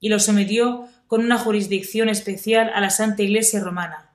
y 0.00 0.10
lo 0.10 0.18
sometió 0.18 0.86
con 1.06 1.24
una 1.24 1.38
jurisdicción 1.38 2.10
especial 2.10 2.70
a 2.74 2.82
la 2.82 2.90
Santa 2.90 3.22
Iglesia 3.22 3.60
romana. 3.60 4.10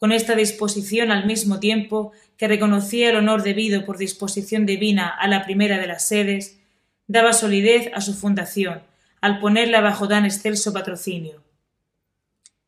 Con 0.00 0.10
esta 0.10 0.34
disposición 0.34 1.12
al 1.12 1.24
mismo 1.24 1.60
tiempo 1.60 2.10
que 2.36 2.48
reconocía 2.48 3.10
el 3.10 3.16
honor 3.16 3.44
debido 3.44 3.84
por 3.84 3.96
disposición 3.96 4.66
divina 4.66 5.06
a 5.08 5.28
la 5.28 5.44
primera 5.44 5.78
de 5.78 5.86
las 5.86 6.08
sedes, 6.08 6.58
daba 7.06 7.32
solidez 7.32 7.92
a 7.94 8.00
su 8.00 8.12
fundación, 8.12 8.82
al 9.20 9.38
ponerla 9.38 9.82
bajo 9.82 10.08
tan 10.08 10.24
excelso 10.24 10.72
patrocinio. 10.72 11.40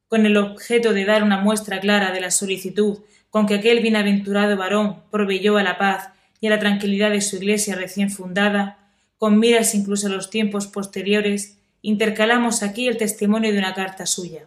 Con 0.06 0.24
el 0.24 0.36
objeto 0.36 0.92
de 0.92 1.04
dar 1.04 1.24
una 1.24 1.40
muestra 1.40 1.80
clara 1.80 2.12
de 2.12 2.20
la 2.20 2.30
solicitud 2.30 3.00
con 3.36 3.46
que 3.46 3.56
aquel 3.56 3.80
bienaventurado 3.80 4.56
varón 4.56 5.02
proveyó 5.10 5.58
a 5.58 5.62
la 5.62 5.76
paz 5.76 6.08
y 6.40 6.46
a 6.46 6.50
la 6.50 6.58
tranquilidad 6.58 7.10
de 7.10 7.20
su 7.20 7.36
iglesia 7.36 7.74
recién 7.74 8.08
fundada, 8.08 8.78
con 9.18 9.38
miras 9.38 9.74
incluso 9.74 10.06
a 10.06 10.10
los 10.10 10.30
tiempos 10.30 10.66
posteriores, 10.68 11.58
intercalamos 11.82 12.62
aquí 12.62 12.88
el 12.88 12.96
testimonio 12.96 13.52
de 13.52 13.58
una 13.58 13.74
carta 13.74 14.06
suya. 14.06 14.46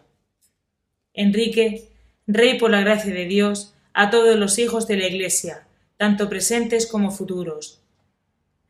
Enrique, 1.14 1.88
rey 2.26 2.58
por 2.58 2.72
la 2.72 2.80
gracia 2.80 3.14
de 3.14 3.26
Dios, 3.26 3.74
a 3.94 4.10
todos 4.10 4.36
los 4.36 4.58
hijos 4.58 4.88
de 4.88 4.96
la 4.96 5.06
Iglesia, 5.06 5.68
tanto 5.96 6.28
presentes 6.28 6.88
como 6.88 7.12
futuros. 7.12 7.80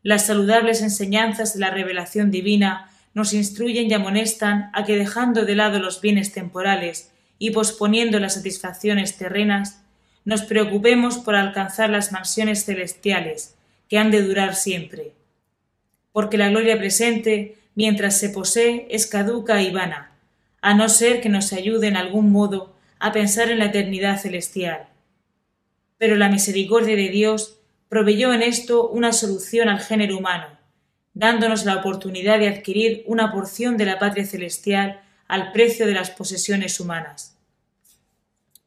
Las 0.03 0.27
saludables 0.27 0.83
enseñanzas 0.83 1.55
de 1.55 1.61
la 1.61 1.71
revelación 1.71 2.29
divina 2.29 2.91
nos 3.15 3.33
instruyen 3.33 3.89
y 3.89 3.95
amonestan 3.95 4.69
a 4.73 4.85
que 4.85 4.97
dejando 4.97 5.45
de 5.45 5.55
lado 5.55 5.79
los 5.79 5.99
bienes 5.99 6.31
temporales 6.31 7.09
y 7.39 7.49
posponiendo 7.49 8.19
las 8.19 8.35
satisfacciones 8.35 9.17
terrenas, 9.17 9.80
nos 10.25 10.43
preocupemos 10.43 11.17
por 11.17 11.35
alcanzar 11.35 11.89
las 11.89 12.11
mansiones 12.11 12.65
celestiales, 12.65 13.55
que 13.89 13.97
han 13.97 14.11
de 14.11 14.21
durar 14.21 14.55
siempre. 14.55 15.13
Porque 16.11 16.37
la 16.37 16.49
gloria 16.49 16.77
presente, 16.77 17.57
mientras 17.75 18.17
se 18.17 18.29
posee, 18.29 18.87
es 18.89 19.07
caduca 19.07 19.61
y 19.61 19.71
vana, 19.71 20.11
a 20.61 20.73
no 20.73 20.89
ser 20.89 21.21
que 21.21 21.29
nos 21.29 21.53
ayude 21.53 21.87
en 21.87 21.97
algún 21.97 22.31
modo 22.31 22.75
a 22.99 23.11
pensar 23.11 23.49
en 23.49 23.59
la 23.59 23.65
eternidad 23.65 24.19
celestial. 24.19 24.87
Pero 25.97 26.15
la 26.15 26.29
misericordia 26.29 26.95
de 26.95 27.09
Dios 27.09 27.59
proveyó 27.89 28.33
en 28.33 28.43
esto 28.43 28.87
una 28.89 29.11
solución 29.11 29.67
al 29.67 29.79
género 29.79 30.17
humano, 30.17 30.47
dándonos 31.13 31.65
la 31.65 31.77
oportunidad 31.77 32.39
de 32.39 32.47
adquirir 32.47 33.03
una 33.07 33.31
porción 33.31 33.75
de 33.75 33.85
la 33.85 33.99
patria 33.99 34.25
celestial 34.25 35.01
al 35.27 35.51
precio 35.51 35.85
de 35.85 35.93
las 35.93 36.11
posesiones 36.11 36.79
humanas. 36.79 37.37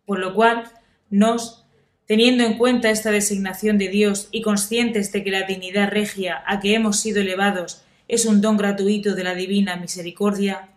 Por 0.04 0.18
lo 0.18 0.34
cual, 0.34 0.70
nos, 1.14 1.64
teniendo 2.06 2.44
en 2.44 2.58
cuenta 2.58 2.90
esta 2.90 3.10
designación 3.10 3.78
de 3.78 3.88
Dios 3.88 4.28
y 4.32 4.42
conscientes 4.42 5.12
de 5.12 5.22
que 5.22 5.30
la 5.30 5.44
dignidad 5.44 5.90
regia 5.90 6.42
a 6.46 6.60
que 6.60 6.74
hemos 6.74 6.98
sido 6.98 7.20
elevados 7.20 7.82
es 8.08 8.26
un 8.26 8.40
don 8.40 8.56
gratuito 8.56 9.14
de 9.14 9.24
la 9.24 9.34
divina 9.34 9.76
misericordia, 9.76 10.70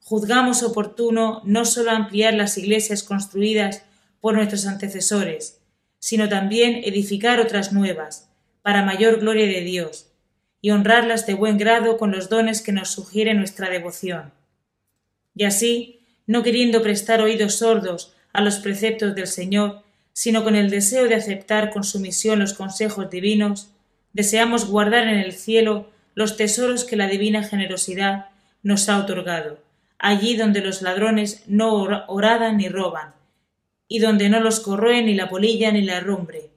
juzgamos 0.00 0.62
oportuno 0.62 1.42
no 1.44 1.64
sólo 1.64 1.90
ampliar 1.90 2.34
las 2.34 2.56
iglesias 2.56 3.02
construidas 3.02 3.84
por 4.20 4.34
nuestros 4.34 4.66
antecesores, 4.66 5.60
sino 5.98 6.28
también 6.28 6.80
edificar 6.84 7.38
otras 7.38 7.72
nuevas, 7.72 8.30
para 8.62 8.84
mayor 8.84 9.20
gloria 9.20 9.46
de 9.46 9.60
Dios, 9.60 10.06
y 10.60 10.70
honrarlas 10.70 11.26
de 11.26 11.34
buen 11.34 11.58
grado 11.58 11.98
con 11.98 12.12
los 12.12 12.28
dones 12.28 12.62
que 12.62 12.72
nos 12.72 12.90
sugiere 12.90 13.34
nuestra 13.34 13.68
devoción. 13.68 14.32
Y 15.34 15.44
así, 15.44 16.00
no 16.26 16.42
queriendo 16.42 16.82
prestar 16.82 17.20
oídos 17.20 17.56
sordos 17.56 18.14
a 18.32 18.40
los 18.40 18.56
preceptos 18.56 19.14
del 19.14 19.26
Señor, 19.26 19.82
sino 20.12 20.44
con 20.44 20.56
el 20.56 20.70
deseo 20.70 21.08
de 21.08 21.14
aceptar 21.14 21.70
con 21.70 21.84
sumisión 21.84 22.38
los 22.38 22.54
consejos 22.54 23.10
divinos, 23.10 23.68
deseamos 24.12 24.66
guardar 24.66 25.08
en 25.08 25.18
el 25.18 25.32
cielo 25.32 25.90
los 26.14 26.36
tesoros 26.36 26.84
que 26.84 26.96
la 26.96 27.08
divina 27.08 27.42
generosidad 27.42 28.26
nos 28.62 28.88
ha 28.88 28.98
otorgado, 28.98 29.58
allí 29.98 30.36
donde 30.36 30.60
los 30.60 30.82
ladrones 30.82 31.44
no 31.46 31.72
oradan 32.08 32.58
ni 32.58 32.68
roban, 32.68 33.14
y 33.88 33.98
donde 33.98 34.28
no 34.28 34.40
los 34.40 34.60
corroe 34.60 35.02
ni 35.02 35.14
la 35.14 35.28
polilla 35.28 35.72
ni 35.72 35.82
la 35.82 35.96
herrumbre. 35.96 36.50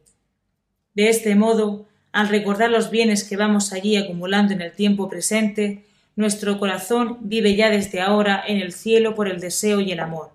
De 0.94 1.10
este 1.10 1.36
modo, 1.36 1.86
al 2.12 2.30
recordar 2.30 2.70
los 2.70 2.90
bienes 2.90 3.24
que 3.24 3.38
vamos 3.38 3.74
allí 3.74 3.98
acumulando 3.98 4.54
en 4.54 4.62
el 4.62 4.72
tiempo 4.72 5.10
presente, 5.10 5.84
nuestro 6.16 6.60
corazón 6.60 7.18
vive 7.22 7.56
ya 7.56 7.70
desde 7.70 8.00
ahora 8.00 8.42
en 8.48 8.62
el 8.62 8.72
cielo 8.72 9.16
por 9.16 9.28
el 9.28 9.42
deseo 9.42 9.82
y 9.82 9.92
el 9.92 10.00
amor. 10.00 10.35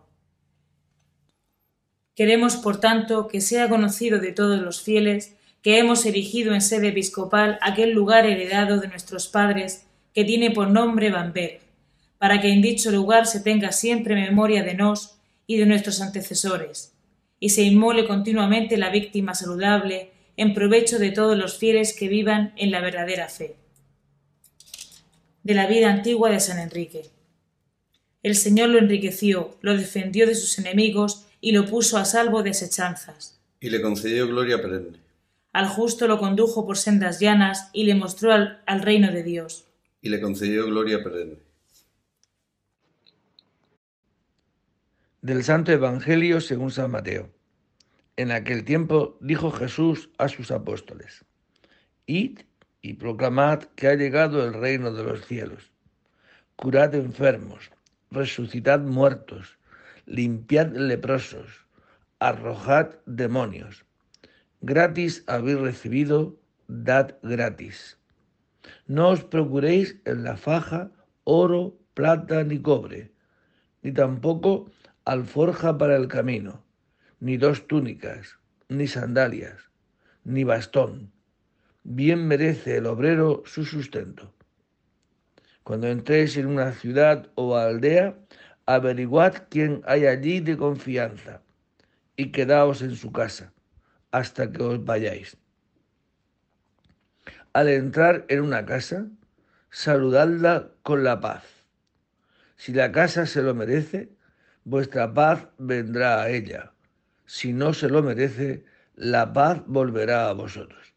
Queremos, 2.20 2.56
por 2.56 2.80
tanto, 2.80 3.28
que 3.28 3.40
sea 3.40 3.70
conocido 3.70 4.18
de 4.18 4.33
todos 4.33 4.61
los 4.61 4.83
fieles 4.83 5.37
que 5.62 5.78
hemos 5.78 6.04
erigido 6.04 6.52
en 6.52 6.61
sede 6.61 6.88
episcopal 6.88 7.59
aquel 7.62 7.92
lugar 7.92 8.26
heredado 8.26 8.78
de 8.78 8.88
nuestros 8.88 9.26
padres 9.26 9.87
que 10.12 10.24
tiene 10.24 10.50
por 10.50 10.68
nombre 10.68 11.11
Bamberg, 11.11 11.61
para 12.18 12.42
que 12.42 12.52
en 12.52 12.61
dicho 12.61 12.90
lugar 12.90 13.26
se 13.26 13.40
tenga 13.40 13.72
siempre 13.72 14.14
memoria 14.16 14.62
de 14.62 14.74
nos 14.74 15.16
y 15.46 15.56
de 15.56 15.64
nuestros 15.64 16.02
antecesores, 16.02 16.92
y 17.38 17.48
se 17.48 17.62
inmole 17.62 18.06
continuamente 18.06 18.76
la 18.76 18.90
víctima 18.90 19.35
saludable 19.35 20.11
en 20.37 20.52
provecho 20.52 20.98
de 20.98 21.12
todos 21.12 21.38
los 21.38 21.56
fieles 21.56 21.96
que 21.98 22.09
vivan 22.09 22.52
en 22.59 22.70
la 22.70 22.83
verdadera 22.83 23.30
fe. 23.30 23.56
De 25.42 25.54
la 25.54 25.66
vida 25.66 25.90
antigua 25.90 26.28
de 26.28 26.40
San 26.40 26.59
Enrique. 26.59 27.04
El 28.22 28.37
Señor 28.37 28.68
lo 28.68 28.78
enriqueció, 28.78 29.56
lo 29.62 29.74
defendió 29.74 30.26
de 30.26 30.35
sus 30.35 30.59
enemigos 30.59 31.24
y 31.40 31.53
lo 31.53 31.66
puso 31.66 31.96
a 31.98 32.05
salvo 32.05 32.42
de 32.42 32.50
asechanzas. 32.50 33.40
Y 33.61 33.70
le 33.70 33.81
concedió 33.81 34.26
gloria 34.26 34.61
perenne. 34.61 34.98
Al 35.53 35.66
justo 35.66 36.07
lo 36.07 36.18
condujo 36.18 36.66
por 36.66 36.79
sendas 36.79 37.18
llanas 37.18 37.70
y 37.72 37.85
le 37.85 37.94
mostró 37.94 38.33
al, 38.33 38.62
al 38.66 38.83
reino 38.83 39.11
de 39.11 39.22
Dios. 39.22 39.66
Y 40.00 40.09
le 40.09 40.20
concedió 40.20 40.66
gloria 40.66 41.03
perenne. 41.03 41.37
Del 45.22 45.44
Santo 45.44 45.72
Evangelio 45.72 46.40
según 46.40 46.70
San 46.70 46.90
Mateo. 46.90 47.31
En 48.16 48.31
aquel 48.33 48.64
tiempo 48.64 49.18
dijo 49.20 49.50
Jesús 49.50 50.11
a 50.18 50.29
sus 50.29 50.50
apóstoles, 50.50 51.24
Id 52.07 52.40
y 52.83 52.94
proclamad 52.94 53.64
que 53.76 53.88
ha 53.88 53.94
llegado 53.94 54.46
el 54.46 54.55
reino 54.55 54.92
de 54.92 55.05
los 55.05 55.26
cielos. 55.26 55.70
Curad 56.57 56.94
enfermos, 56.94 57.70
resucitad 58.11 58.81
muertos, 58.81 59.59
limpiad 60.11 60.73
leprosos, 60.75 61.66
arrojad 62.18 62.96
demonios. 63.07 63.87
Gratis 64.61 65.23
habéis 65.29 65.61
recibido, 65.61 66.37
dad 66.66 67.18
gratis. 67.23 67.96
No 68.88 69.11
os 69.11 69.23
procuréis 69.23 70.01
en 70.05 70.25
la 70.25 70.37
faja 70.37 70.90
oro, 71.23 71.79
plata 71.94 72.42
ni 72.42 72.59
cobre, 72.59 73.12
ni 73.83 73.92
tampoco 73.92 74.73
alforja 75.05 75.79
para 75.79 75.94
el 75.94 76.09
camino, 76.09 76.64
ni 77.20 77.37
dos 77.37 77.68
túnicas, 77.68 78.37
ni 78.68 78.88
sandalias, 78.88 79.70
ni 80.25 80.42
bastón. 80.42 81.12
Bien 81.85 82.27
merece 82.27 82.79
el 82.79 82.87
obrero 82.87 83.44
su 83.46 83.64
sustento. 83.64 84.35
Cuando 85.62 85.87
entréis 85.87 86.37
en 86.37 86.46
una 86.46 86.73
ciudad 86.73 87.31
o 87.37 87.57
aldea, 87.57 88.18
averiguad 88.74 89.35
quién 89.48 89.83
hay 89.87 90.06
allí 90.06 90.40
de 90.40 90.56
confianza 90.56 91.42
y 92.16 92.30
quedaos 92.30 92.83
en 92.83 92.94
su 92.94 93.12
casa 93.12 93.52
hasta 94.11 94.52
que 94.52 94.62
os 94.62 94.85
vayáis. 94.85 95.37
Al 97.52 97.68
entrar 97.68 98.26
en 98.28 98.42
una 98.42 98.64
casa, 98.64 99.06
saludadla 99.70 100.70
con 100.83 101.02
la 101.02 101.20
paz. 101.20 101.44
Si 102.56 102.72
la 102.72 102.92
casa 102.92 103.26
se 103.26 103.42
lo 103.42 103.54
merece, 103.54 104.11
vuestra 104.64 105.12
paz 105.12 105.48
vendrá 105.59 106.22
a 106.22 106.28
ella. 106.28 106.72
Si 107.26 107.52
no 107.52 107.72
se 107.72 107.88
lo 107.88 108.02
merece, 108.02 108.64
la 108.94 109.33
paz 109.33 109.62
volverá 109.66 110.28
a 110.28 110.33
vosotros. 110.33 110.94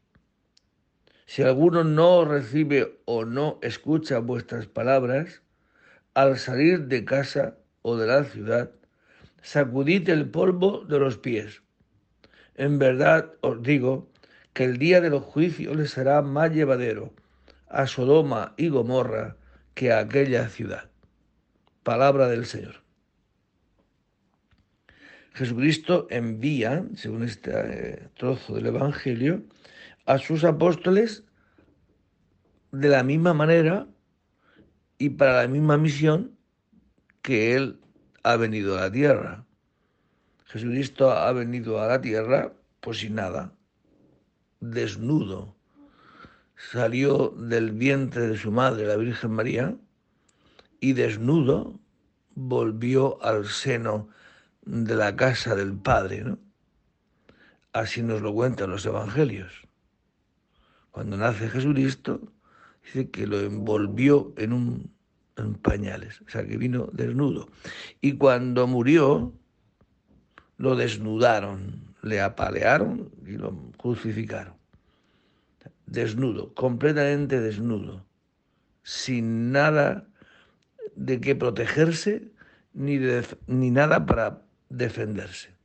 Si 1.25 1.41
alguno 1.41 1.83
no 1.83 2.25
recibe 2.25 2.99
o 3.05 3.25
no 3.25 3.57
escucha 3.63 4.19
vuestras 4.19 4.67
palabras, 4.67 5.41
al 6.13 6.38
salir 6.38 6.88
de 6.88 7.05
casa 7.05 7.57
o 7.83 7.95
de 7.95 8.07
la 8.07 8.23
ciudad, 8.23 8.71
sacudid 9.43 10.09
el 10.09 10.29
polvo 10.29 10.83
de 10.85 10.97
los 10.99 11.17
pies. 11.17 11.61
En 12.55 12.79
verdad 12.79 13.33
os 13.41 13.61
digo 13.61 14.09
que 14.53 14.63
el 14.63 14.77
día 14.77 15.01
de 15.01 15.09
los 15.09 15.23
juicios 15.23 15.75
les 15.75 15.91
será 15.91 16.21
más 16.21 16.51
llevadero 16.51 17.13
a 17.67 17.85
Sodoma 17.87 18.53
y 18.57 18.69
Gomorra 18.69 19.37
que 19.73 19.91
a 19.91 19.99
aquella 19.99 20.49
ciudad. 20.49 20.89
Palabra 21.83 22.27
del 22.27 22.45
Señor. 22.45 22.83
Jesucristo 25.33 26.07
envía, 26.11 26.85
según 26.95 27.23
este 27.23 27.51
eh, 27.53 28.09
trozo 28.17 28.55
del 28.55 28.67
Evangelio, 28.67 29.43
a 30.05 30.19
sus 30.19 30.43
apóstoles 30.43 31.23
de 32.71 32.89
la 32.89 33.03
misma 33.03 33.33
manera 33.33 33.87
y 34.99 35.09
para 35.09 35.41
la 35.41 35.47
misma 35.47 35.77
misión 35.77 36.37
que 37.23 37.55
Él 37.55 37.79
ha 38.21 38.36
venido 38.36 38.77
a 38.77 38.81
la 38.81 38.91
tierra. 38.91 39.45
Jesucristo 40.45 41.12
ha 41.12 41.31
venido 41.31 41.81
a 41.81 41.88
la 41.88 41.99
tierra 41.99 42.53
pues 42.79 42.99
sin 42.99 43.15
nada, 43.15 43.53
desnudo. 44.59 45.55
Salió 46.71 47.29
del 47.29 47.71
vientre 47.71 48.27
de 48.27 48.38
su 48.38 48.51
madre, 48.51 48.86
la 48.86 48.97
Virgen 48.97 49.31
María, 49.31 49.75
y 50.79 50.93
desnudo 50.93 51.79
volvió 52.36 53.23
al 53.23 53.47
seno 53.47 54.09
de 54.65 54.95
la 54.95 55.15
casa 55.15 55.55
del 55.55 55.73
Padre. 55.73 56.23
¿no? 56.23 56.39
Así 57.71 58.03
nos 58.03 58.21
lo 58.21 58.33
cuentan 58.33 58.69
los 58.69 58.86
evangelios. 58.86 59.53
Cuando 60.91 61.17
nace 61.17 61.49
Jesucristo, 61.49 62.21
dice 62.83 63.09
que 63.09 63.27
lo 63.27 63.39
envolvió 63.39 64.33
en, 64.38 64.53
un, 64.53 64.93
en 65.37 65.55
pañales, 65.55 66.21
o 66.21 66.29
sea, 66.29 66.45
que 66.45 66.57
vino 66.57 66.89
desnudo. 66.93 67.49
Y 68.01 68.13
cuando 68.13 68.67
murió, 68.67 69.33
lo 70.57 70.75
desnudaron, 70.75 71.95
le 72.01 72.21
apalearon 72.21 73.11
y 73.25 73.31
lo 73.31 73.71
crucificaron. 73.77 74.55
Desnudo, 75.85 76.53
completamente 76.53 77.39
desnudo, 77.39 78.05
sin 78.83 79.51
nada 79.51 80.07
de 80.95 81.19
qué 81.19 81.35
protegerse 81.35 82.31
ni, 82.73 82.99
ni 83.47 83.71
nada 83.71 84.05
para 84.05 84.45
defenderse, 84.69 85.55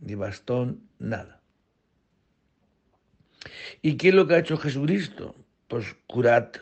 ni 0.00 0.14
bastón, 0.14 0.82
nada. 0.98 1.40
¿Y 3.80 3.96
qué 3.96 4.08
es 4.08 4.14
lo 4.14 4.26
que 4.26 4.34
ha 4.34 4.38
hecho 4.38 4.56
Jesucristo? 4.56 5.34
Pues 5.68 5.96
curad 6.06 6.52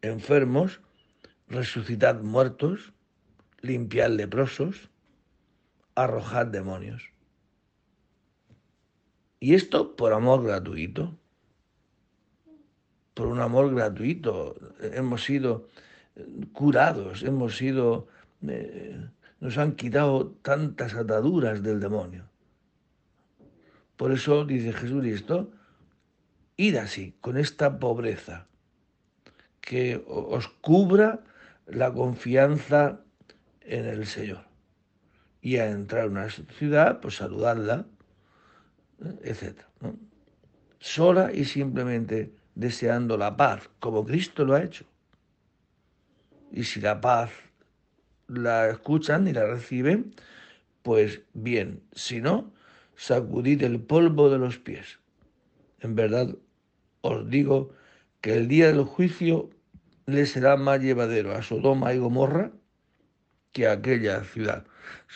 enfermos, 0.00 0.80
resucitad 1.54 2.20
muertos, 2.20 2.92
limpiad 3.60 4.10
leprosos, 4.10 4.90
arrojad 5.94 6.46
demonios. 6.46 7.10
Y 9.40 9.54
esto 9.54 9.96
por 9.96 10.12
amor 10.12 10.44
gratuito. 10.44 11.16
Por 13.14 13.28
un 13.28 13.40
amor 13.40 13.74
gratuito. 13.74 14.56
Hemos 14.80 15.24
sido 15.24 15.68
curados, 16.52 17.22
hemos 17.22 17.56
sido 17.56 18.08
eh, 18.48 19.08
nos 19.40 19.58
han 19.58 19.72
quitado 19.76 20.28
tantas 20.42 20.94
ataduras 20.94 21.62
del 21.62 21.80
demonio. 21.80 22.24
Por 23.96 24.12
eso 24.12 24.44
dice 24.44 24.72
Jesucristo, 24.72 25.50
id 26.56 26.76
así, 26.76 27.14
con 27.20 27.36
esta 27.36 27.78
pobreza, 27.78 28.46
que 29.60 30.02
os 30.06 30.48
cubra 30.48 31.20
la 31.66 31.92
confianza 31.92 33.00
en 33.60 33.86
el 33.86 34.06
Señor. 34.06 34.44
Y 35.40 35.58
a 35.58 35.70
entrar 35.70 36.04
a 36.04 36.06
una 36.06 36.28
ciudad, 36.30 37.00
pues 37.00 37.16
saludarla, 37.16 37.86
etc. 39.22 39.60
Sola 40.78 41.32
y 41.32 41.44
simplemente 41.44 42.34
deseando 42.54 43.16
la 43.16 43.36
paz, 43.36 43.68
como 43.80 44.04
Cristo 44.04 44.44
lo 44.44 44.54
ha 44.54 44.62
hecho. 44.62 44.86
Y 46.50 46.64
si 46.64 46.80
la 46.80 47.00
paz 47.00 47.30
la 48.28 48.70
escuchan 48.70 49.26
y 49.28 49.32
la 49.32 49.44
reciben, 49.44 50.14
pues 50.82 51.22
bien, 51.32 51.82
si 51.92 52.20
no, 52.20 52.52
sacudid 52.94 53.62
el 53.62 53.80
polvo 53.80 54.30
de 54.30 54.38
los 54.38 54.58
pies. 54.58 54.98
En 55.80 55.94
verdad 55.94 56.36
os 57.00 57.28
digo 57.28 57.72
que 58.20 58.34
el 58.34 58.48
día 58.48 58.68
del 58.68 58.84
juicio 58.84 59.50
le 60.06 60.26
será 60.26 60.56
más 60.56 60.80
llevadero 60.80 61.34
a 61.34 61.42
Sodoma 61.42 61.94
y 61.94 61.98
Gomorra 61.98 62.52
que 63.52 63.66
a 63.66 63.72
aquella 63.72 64.22
ciudad. 64.24 64.66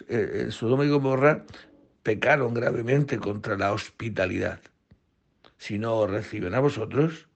Eh, 0.09 0.47
eh, 0.47 0.51
Sodoma 0.51 0.85
y 0.85 0.89
Gomorra 0.89 1.45
pecaron 2.03 2.55
gravemente 2.55 3.19
contra 3.19 3.57
la 3.57 3.73
hospitalidad. 3.73 4.61
Si 5.59 5.79
no 5.79 5.97
os 5.97 6.11
reciben 6.11 6.55
a 6.55 6.61
vosotros, 6.61 7.29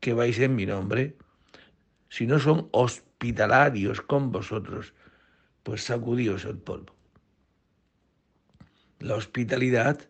que 0.00 0.12
vais 0.12 0.38
en 0.40 0.56
mi 0.56 0.66
nombre, 0.66 1.16
si 2.08 2.26
no 2.26 2.38
son 2.38 2.68
hospitalarios 2.72 4.00
con 4.00 4.32
vosotros, 4.32 4.92
pues 5.62 5.84
sacudíos 5.84 6.44
el 6.44 6.58
polvo. 6.58 6.94
La 8.98 9.14
hospitalidad, 9.14 10.00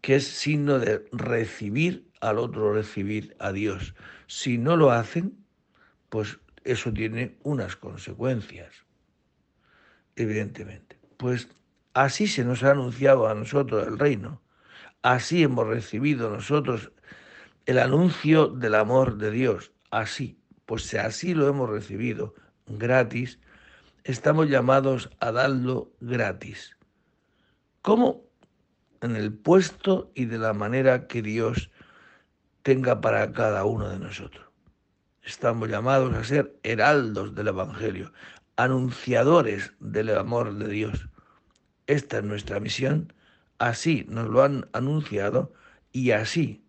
que 0.00 0.16
es 0.16 0.26
signo 0.26 0.78
de 0.78 1.04
recibir 1.12 2.10
al 2.20 2.38
otro, 2.38 2.72
recibir 2.72 3.36
a 3.38 3.52
Dios. 3.52 3.94
Si 4.26 4.58
no 4.58 4.76
lo 4.76 4.90
hacen, 4.90 5.40
pues 6.10 6.38
eso 6.64 6.92
tiene 6.92 7.38
unas 7.42 7.76
consecuencias, 7.76 8.84
evidentemente. 10.16 10.98
Pues 11.16 11.48
así 11.94 12.26
se 12.26 12.44
nos 12.44 12.62
ha 12.62 12.72
anunciado 12.72 13.28
a 13.28 13.34
nosotros 13.34 13.86
el 13.86 13.98
reino, 13.98 14.42
así 15.02 15.42
hemos 15.42 15.66
recibido 15.66 16.30
nosotros 16.30 16.92
el 17.64 17.78
anuncio 17.78 18.48
del 18.48 18.74
amor 18.74 19.16
de 19.16 19.30
Dios, 19.30 19.72
así, 19.90 20.38
pues 20.66 20.82
si 20.82 20.98
así 20.98 21.34
lo 21.34 21.48
hemos 21.48 21.70
recibido 21.70 22.34
gratis, 22.66 23.38
estamos 24.04 24.48
llamados 24.48 25.10
a 25.20 25.32
darlo 25.32 25.92
gratis. 26.00 26.76
¿Cómo? 27.82 28.24
En 29.00 29.16
el 29.16 29.32
puesto 29.32 30.10
y 30.14 30.26
de 30.26 30.38
la 30.38 30.52
manera 30.52 31.06
que 31.06 31.22
Dios 31.22 31.70
tenga 32.62 33.00
para 33.00 33.32
cada 33.32 33.64
uno 33.64 33.88
de 33.88 33.98
nosotros. 33.98 34.49
Estamos 35.22 35.68
llamados 35.68 36.14
a 36.14 36.24
ser 36.24 36.58
heraldos 36.62 37.34
del 37.34 37.48
Evangelio, 37.48 38.12
anunciadores 38.56 39.72
del 39.78 40.16
amor 40.16 40.54
de 40.54 40.68
Dios. 40.68 41.08
Esta 41.86 42.18
es 42.18 42.24
nuestra 42.24 42.60
misión, 42.60 43.12
así 43.58 44.06
nos 44.08 44.28
lo 44.28 44.42
han 44.42 44.68
anunciado 44.72 45.52
y 45.92 46.12
así 46.12 46.64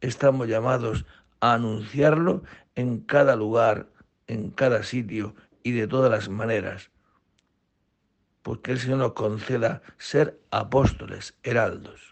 estamos 0.00 0.48
llamados 0.48 1.06
a 1.40 1.54
anunciarlo 1.54 2.42
en 2.74 3.00
cada 3.00 3.36
lugar, 3.36 3.88
en 4.26 4.50
cada 4.50 4.82
sitio 4.82 5.34
y 5.62 5.72
de 5.72 5.86
todas 5.86 6.10
las 6.10 6.28
maneras, 6.28 6.90
porque 8.42 8.72
el 8.72 8.78
Señor 8.78 8.98
nos 8.98 9.12
conceda 9.12 9.82
ser 9.98 10.40
apóstoles, 10.50 11.34
heraldos. 11.42 12.11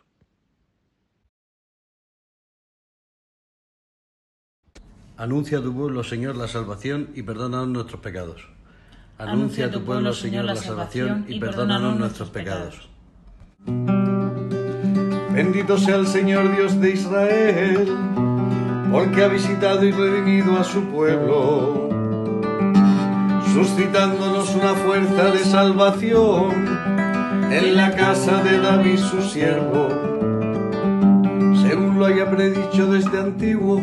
Anuncia 5.21 5.59
a 5.59 5.61
tu 5.61 5.75
pueblo, 5.75 6.03
Señor, 6.03 6.35
la 6.35 6.49
salvación 6.49 7.11
y 7.15 7.23
perdónanos 7.23 7.69
nuestros 7.69 8.01
pecados. 8.01 8.49
Anuncia 9.19 9.67
a 9.67 9.71
tu 9.71 9.85
pueblo, 9.85 10.15
Señor, 10.15 10.47
la 10.47 10.57
salvación 10.57 11.27
y 11.29 11.39
perdónanos 11.39 11.99
nuestros 11.99 12.31
pecados. 12.31 12.89
Bendito 15.35 15.77
sea 15.77 15.97
el 15.97 16.07
Señor 16.07 16.57
Dios 16.57 16.81
de 16.81 16.93
Israel, 16.93 17.87
porque 18.91 19.23
ha 19.23 19.29
visitado 19.29 19.85
y 19.85 19.93
redimido 19.93 20.59
a 20.59 20.65
su 20.65 20.85
pueblo 20.85 21.91
suscitándonos 23.53 24.55
una 24.55 24.73
fuerza 24.73 25.33
de 25.33 25.41
salvación 25.41 26.51
en 27.53 27.77
la 27.77 27.95
casa 27.95 28.43
de 28.43 28.59
David 28.59 28.97
su 28.97 29.21
siervo, 29.21 29.89
según 31.61 31.99
lo 31.99 32.07
haya 32.07 32.31
predicho 32.31 32.87
desde 32.91 33.21
antiguo 33.21 33.83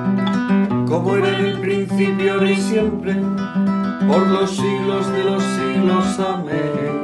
como 0.91 1.15
era 1.15 1.39
en 1.39 1.45
el 1.45 1.61
principio, 1.61 2.33
ahora 2.33 2.51
y 2.51 2.55
siempre, 2.57 3.13
por 3.13 4.27
los 4.27 4.49
siglos 4.51 5.09
de 5.13 5.23
los 5.23 5.41
siglos. 5.41 6.19
Amén. 6.19 7.01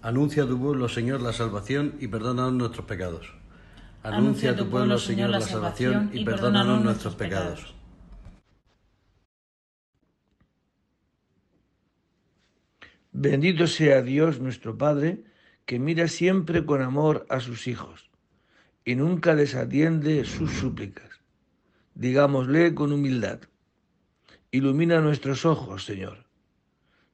Anuncia 0.00 0.44
a 0.44 0.46
tu 0.46 0.58
pueblo, 0.58 0.88
Señor, 0.88 1.20
la 1.20 1.34
salvación 1.34 1.96
y 2.00 2.08
perdónanos 2.08 2.54
nuestros 2.54 2.86
pecados. 2.86 3.34
Anuncia 4.02 4.52
a 4.52 4.56
tu 4.56 4.70
pueblo, 4.70 4.96
Señor, 4.98 5.28
la 5.28 5.42
salvación 5.42 6.10
y 6.14 6.24
perdónanos 6.24 6.82
nuestros 6.82 7.14
pecados. 7.14 7.74
Bendito 13.12 13.66
sea 13.66 14.00
Dios 14.00 14.40
nuestro 14.40 14.78
Padre, 14.78 15.24
que 15.64 15.78
mira 15.78 16.08
siempre 16.08 16.64
con 16.66 16.82
amor 16.82 17.26
a 17.28 17.40
sus 17.40 17.66
hijos 17.68 18.10
y 18.84 18.94
nunca 18.96 19.34
desatiende 19.34 20.24
sus 20.24 20.52
súplicas. 20.52 21.20
Digámosle 21.94 22.74
con 22.74 22.92
humildad, 22.92 23.40
ilumina 24.50 25.00
nuestros 25.00 25.44
ojos, 25.44 25.84
Señor. 25.84 26.26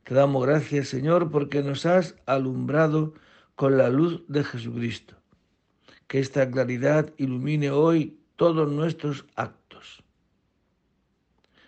Te 0.04 0.14
damos 0.14 0.46
gracias, 0.46 0.88
Señor, 0.88 1.30
porque 1.30 1.62
nos 1.62 1.84
has 1.84 2.14
alumbrado 2.24 3.14
con 3.56 3.76
la 3.76 3.90
luz 3.90 4.24
de 4.28 4.44
Jesucristo. 4.44 5.16
Que 6.06 6.20
esta 6.20 6.50
claridad 6.50 7.12
ilumine 7.18 7.70
hoy 7.70 8.18
todos 8.36 8.70
nuestros 8.70 9.26
actos. 9.34 10.02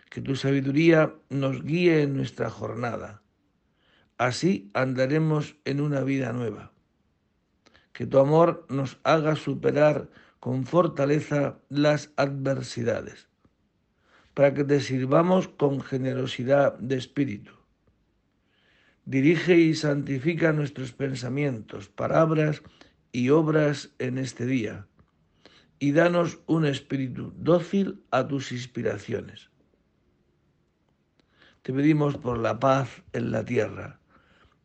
Que 0.08 0.22
tu 0.22 0.34
sabiduría 0.36 1.14
nos 1.28 1.62
guíe 1.62 2.02
en 2.02 2.16
nuestra 2.16 2.48
jornada 2.48 3.22
Así 4.20 4.70
andaremos 4.74 5.56
en 5.64 5.80
una 5.80 6.02
vida 6.02 6.34
nueva. 6.34 6.72
Que 7.94 8.04
tu 8.04 8.18
amor 8.18 8.66
nos 8.68 9.00
haga 9.02 9.34
superar 9.34 10.10
con 10.40 10.66
fortaleza 10.66 11.58
las 11.70 12.12
adversidades, 12.16 13.30
para 14.34 14.52
que 14.52 14.64
te 14.64 14.80
sirvamos 14.80 15.48
con 15.48 15.80
generosidad 15.80 16.78
de 16.78 16.98
espíritu. 16.98 17.52
Dirige 19.06 19.56
y 19.56 19.74
santifica 19.74 20.52
nuestros 20.52 20.92
pensamientos, 20.92 21.88
palabras 21.88 22.62
y 23.12 23.30
obras 23.30 23.94
en 23.98 24.18
este 24.18 24.44
día, 24.44 24.86
y 25.78 25.92
danos 25.92 26.40
un 26.44 26.66
espíritu 26.66 27.32
dócil 27.38 28.04
a 28.10 28.28
tus 28.28 28.52
inspiraciones. 28.52 29.48
Te 31.62 31.72
pedimos 31.72 32.18
por 32.18 32.36
la 32.36 32.60
paz 32.60 33.02
en 33.14 33.30
la 33.30 33.46
tierra 33.46 33.99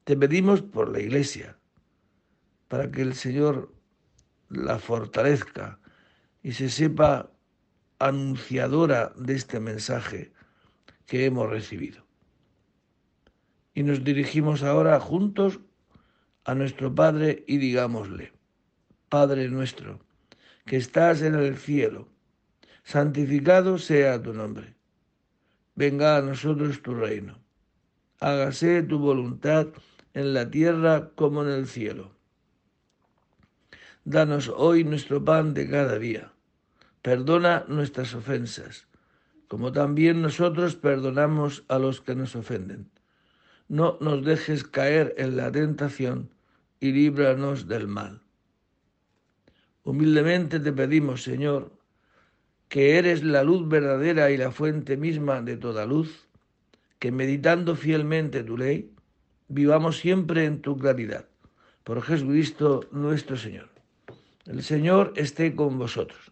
te 0.06 0.16
pedimos 0.16 0.62
por 0.62 0.90
la 0.92 1.00
Iglesia, 1.00 1.58
para 2.68 2.92
que 2.92 3.02
el 3.02 3.16
Señor 3.16 3.74
la 4.50 4.78
fortalezca 4.78 5.80
y 6.44 6.54
se 6.54 6.70
sepa 6.70 7.32
anunciadora 7.98 9.14
de 9.18 9.34
este 9.34 9.60
mensaje 9.60 10.32
que 11.08 11.26
hemos 11.26 11.50
recibido. 11.50 12.06
Y 13.74 13.82
nos 13.82 14.04
dirigimos 14.04 14.62
ahora 14.62 15.00
juntos 15.00 15.60
a 16.44 16.54
nuestro 16.54 16.94
Padre 16.94 17.44
y 17.48 17.58
digámosle, 17.58 18.32
Padre 19.10 19.50
nuestro, 19.50 20.00
que 20.68 20.78
estás 20.78 21.24
en 21.24 21.34
el 21.34 21.58
cielo, 21.58 22.10
santificado 22.84 23.80
sea 23.80 24.22
tu 24.22 24.34
nombre. 24.34 24.76
Venga 25.74 26.18
a 26.18 26.22
nosotros 26.22 26.84
tu 26.84 26.94
reino. 26.94 27.40
Hágase 28.20 28.84
tu 28.84 29.00
voluntad 29.00 29.68
en 30.16 30.34
la 30.34 30.50
tierra 30.50 31.12
como 31.14 31.44
en 31.44 31.50
el 31.50 31.68
cielo. 31.68 32.12
Danos 34.06 34.48
hoy 34.50 34.84
nuestro 34.84 35.24
pan 35.24 35.54
de 35.54 35.70
cada 35.70 36.00
día. 36.00 36.32
Perdona 37.02 37.66
nuestras 37.68 38.16
ofensas, 38.16 38.88
como 39.48 39.72
también 39.72 40.22
nosotros 40.22 40.76
perdonamos 40.76 41.66
a 41.68 41.80
los 41.80 42.02
que 42.02 42.16
nos 42.16 42.36
ofenden. 42.36 42.90
No 43.68 43.98
nos 44.00 44.24
dejes 44.24 44.64
caer 44.64 45.14
en 45.18 45.36
la 45.36 45.52
tentación 45.52 46.30
y 46.80 46.94
líbranos 46.94 47.68
del 47.68 47.88
mal. 47.88 48.22
Humildemente 49.84 50.60
te 50.60 50.72
pedimos, 50.72 51.24
Señor, 51.24 51.74
que 52.70 52.98
eres 52.98 53.24
la 53.24 53.44
luz 53.44 53.68
verdadera 53.68 54.32
y 54.32 54.38
la 54.38 54.52
fuente 54.52 54.98
misma 54.98 55.42
de 55.42 55.58
toda 55.58 55.86
luz, 55.86 56.28
que 57.00 57.12
meditando 57.12 57.76
fielmente 57.76 58.44
tu 58.44 58.58
ley, 58.58 58.95
vivamos 59.48 59.98
siempre 59.98 60.46
en 60.46 60.62
tu 60.62 60.78
claridad. 60.78 61.26
Por 61.84 62.02
Jesucristo 62.02 62.88
nuestro 62.92 63.38
Señor. 63.38 63.70
El 64.46 64.64
Señor 64.64 65.14
esté 65.16 65.56
con 65.56 65.78
vosotros. 65.78 66.32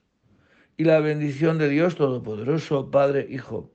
Y 0.77 0.85
la 0.85 0.99
bendición 0.99 1.57
de 1.57 1.69
Dios 1.69 1.95
Todopoderoso, 1.95 2.89
Padre, 2.89 3.27
Hijo 3.29 3.71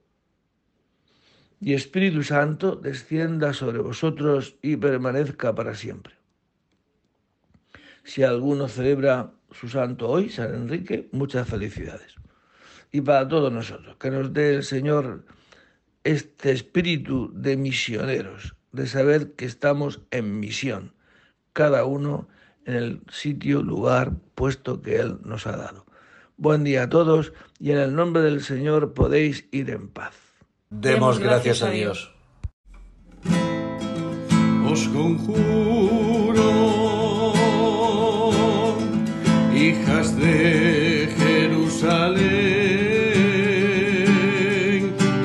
y 1.61 1.75
Espíritu 1.75 2.23
Santo, 2.23 2.77
descienda 2.77 3.53
sobre 3.53 3.79
vosotros 3.79 4.57
y 4.63 4.77
permanezca 4.77 5.55
para 5.55 5.75
siempre. 5.75 6.15
Si 8.05 8.23
alguno 8.23 8.69
celebra 8.69 9.33
su 9.51 9.69
santo 9.69 10.09
hoy, 10.09 10.31
San 10.31 10.55
Enrique, 10.55 11.09
muchas 11.13 11.49
felicidades. 11.49 12.15
Y 12.91 13.01
para 13.01 13.29
todos 13.29 13.53
nosotros, 13.53 13.97
que 13.97 14.11
nos 14.11 14.33
dé 14.33 14.57
el 14.57 14.65
Señor 14.65 15.25
este 16.05 16.53
espíritu 16.53 17.31
de 17.35 17.57
misioneros 17.57 18.58
de 18.73 18.87
saber 18.87 19.33
que 19.33 19.45
estamos 19.45 20.01
en 20.11 20.41
misión, 20.41 20.93
cada 21.53 21.85
uno 21.85 22.29
en 22.65 22.75
el 22.75 23.03
sitio, 23.11 23.63
lugar, 23.63 24.13
puesto 24.35 24.83
que 24.83 24.97
Él 24.97 25.19
nos 25.25 25.47
ha 25.47 25.57
dado. 25.57 25.87
Buen 26.37 26.65
día 26.65 26.85
a 26.85 26.89
todos 26.89 27.33
y 27.59 27.73
en 27.73 27.79
el 27.79 27.95
nombre 27.97 28.23
del 28.23 28.43
Señor 28.43 28.95
podéis 28.95 29.47
ir 29.51 29.71
en 29.71 29.89
paz. 29.89 30.15
Demos 30.71 31.19
gracias 31.19 31.63
a 31.63 31.71
Dios. 31.71 32.15
Os 34.71 34.87
conjuro, 34.89 36.43
hijas 39.55 40.15
de 40.17 41.09
Jerusalén, 41.17 42.19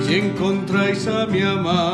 si 0.08 0.16
encontráis 0.16 1.06
a 1.08 1.26
mi 1.28 1.42
amado, 1.42 1.93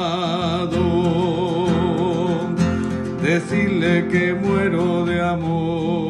decirle 3.50 4.08
que 4.10 4.34
muero 4.34 5.06
de 5.06 5.22
amor. 5.22 6.09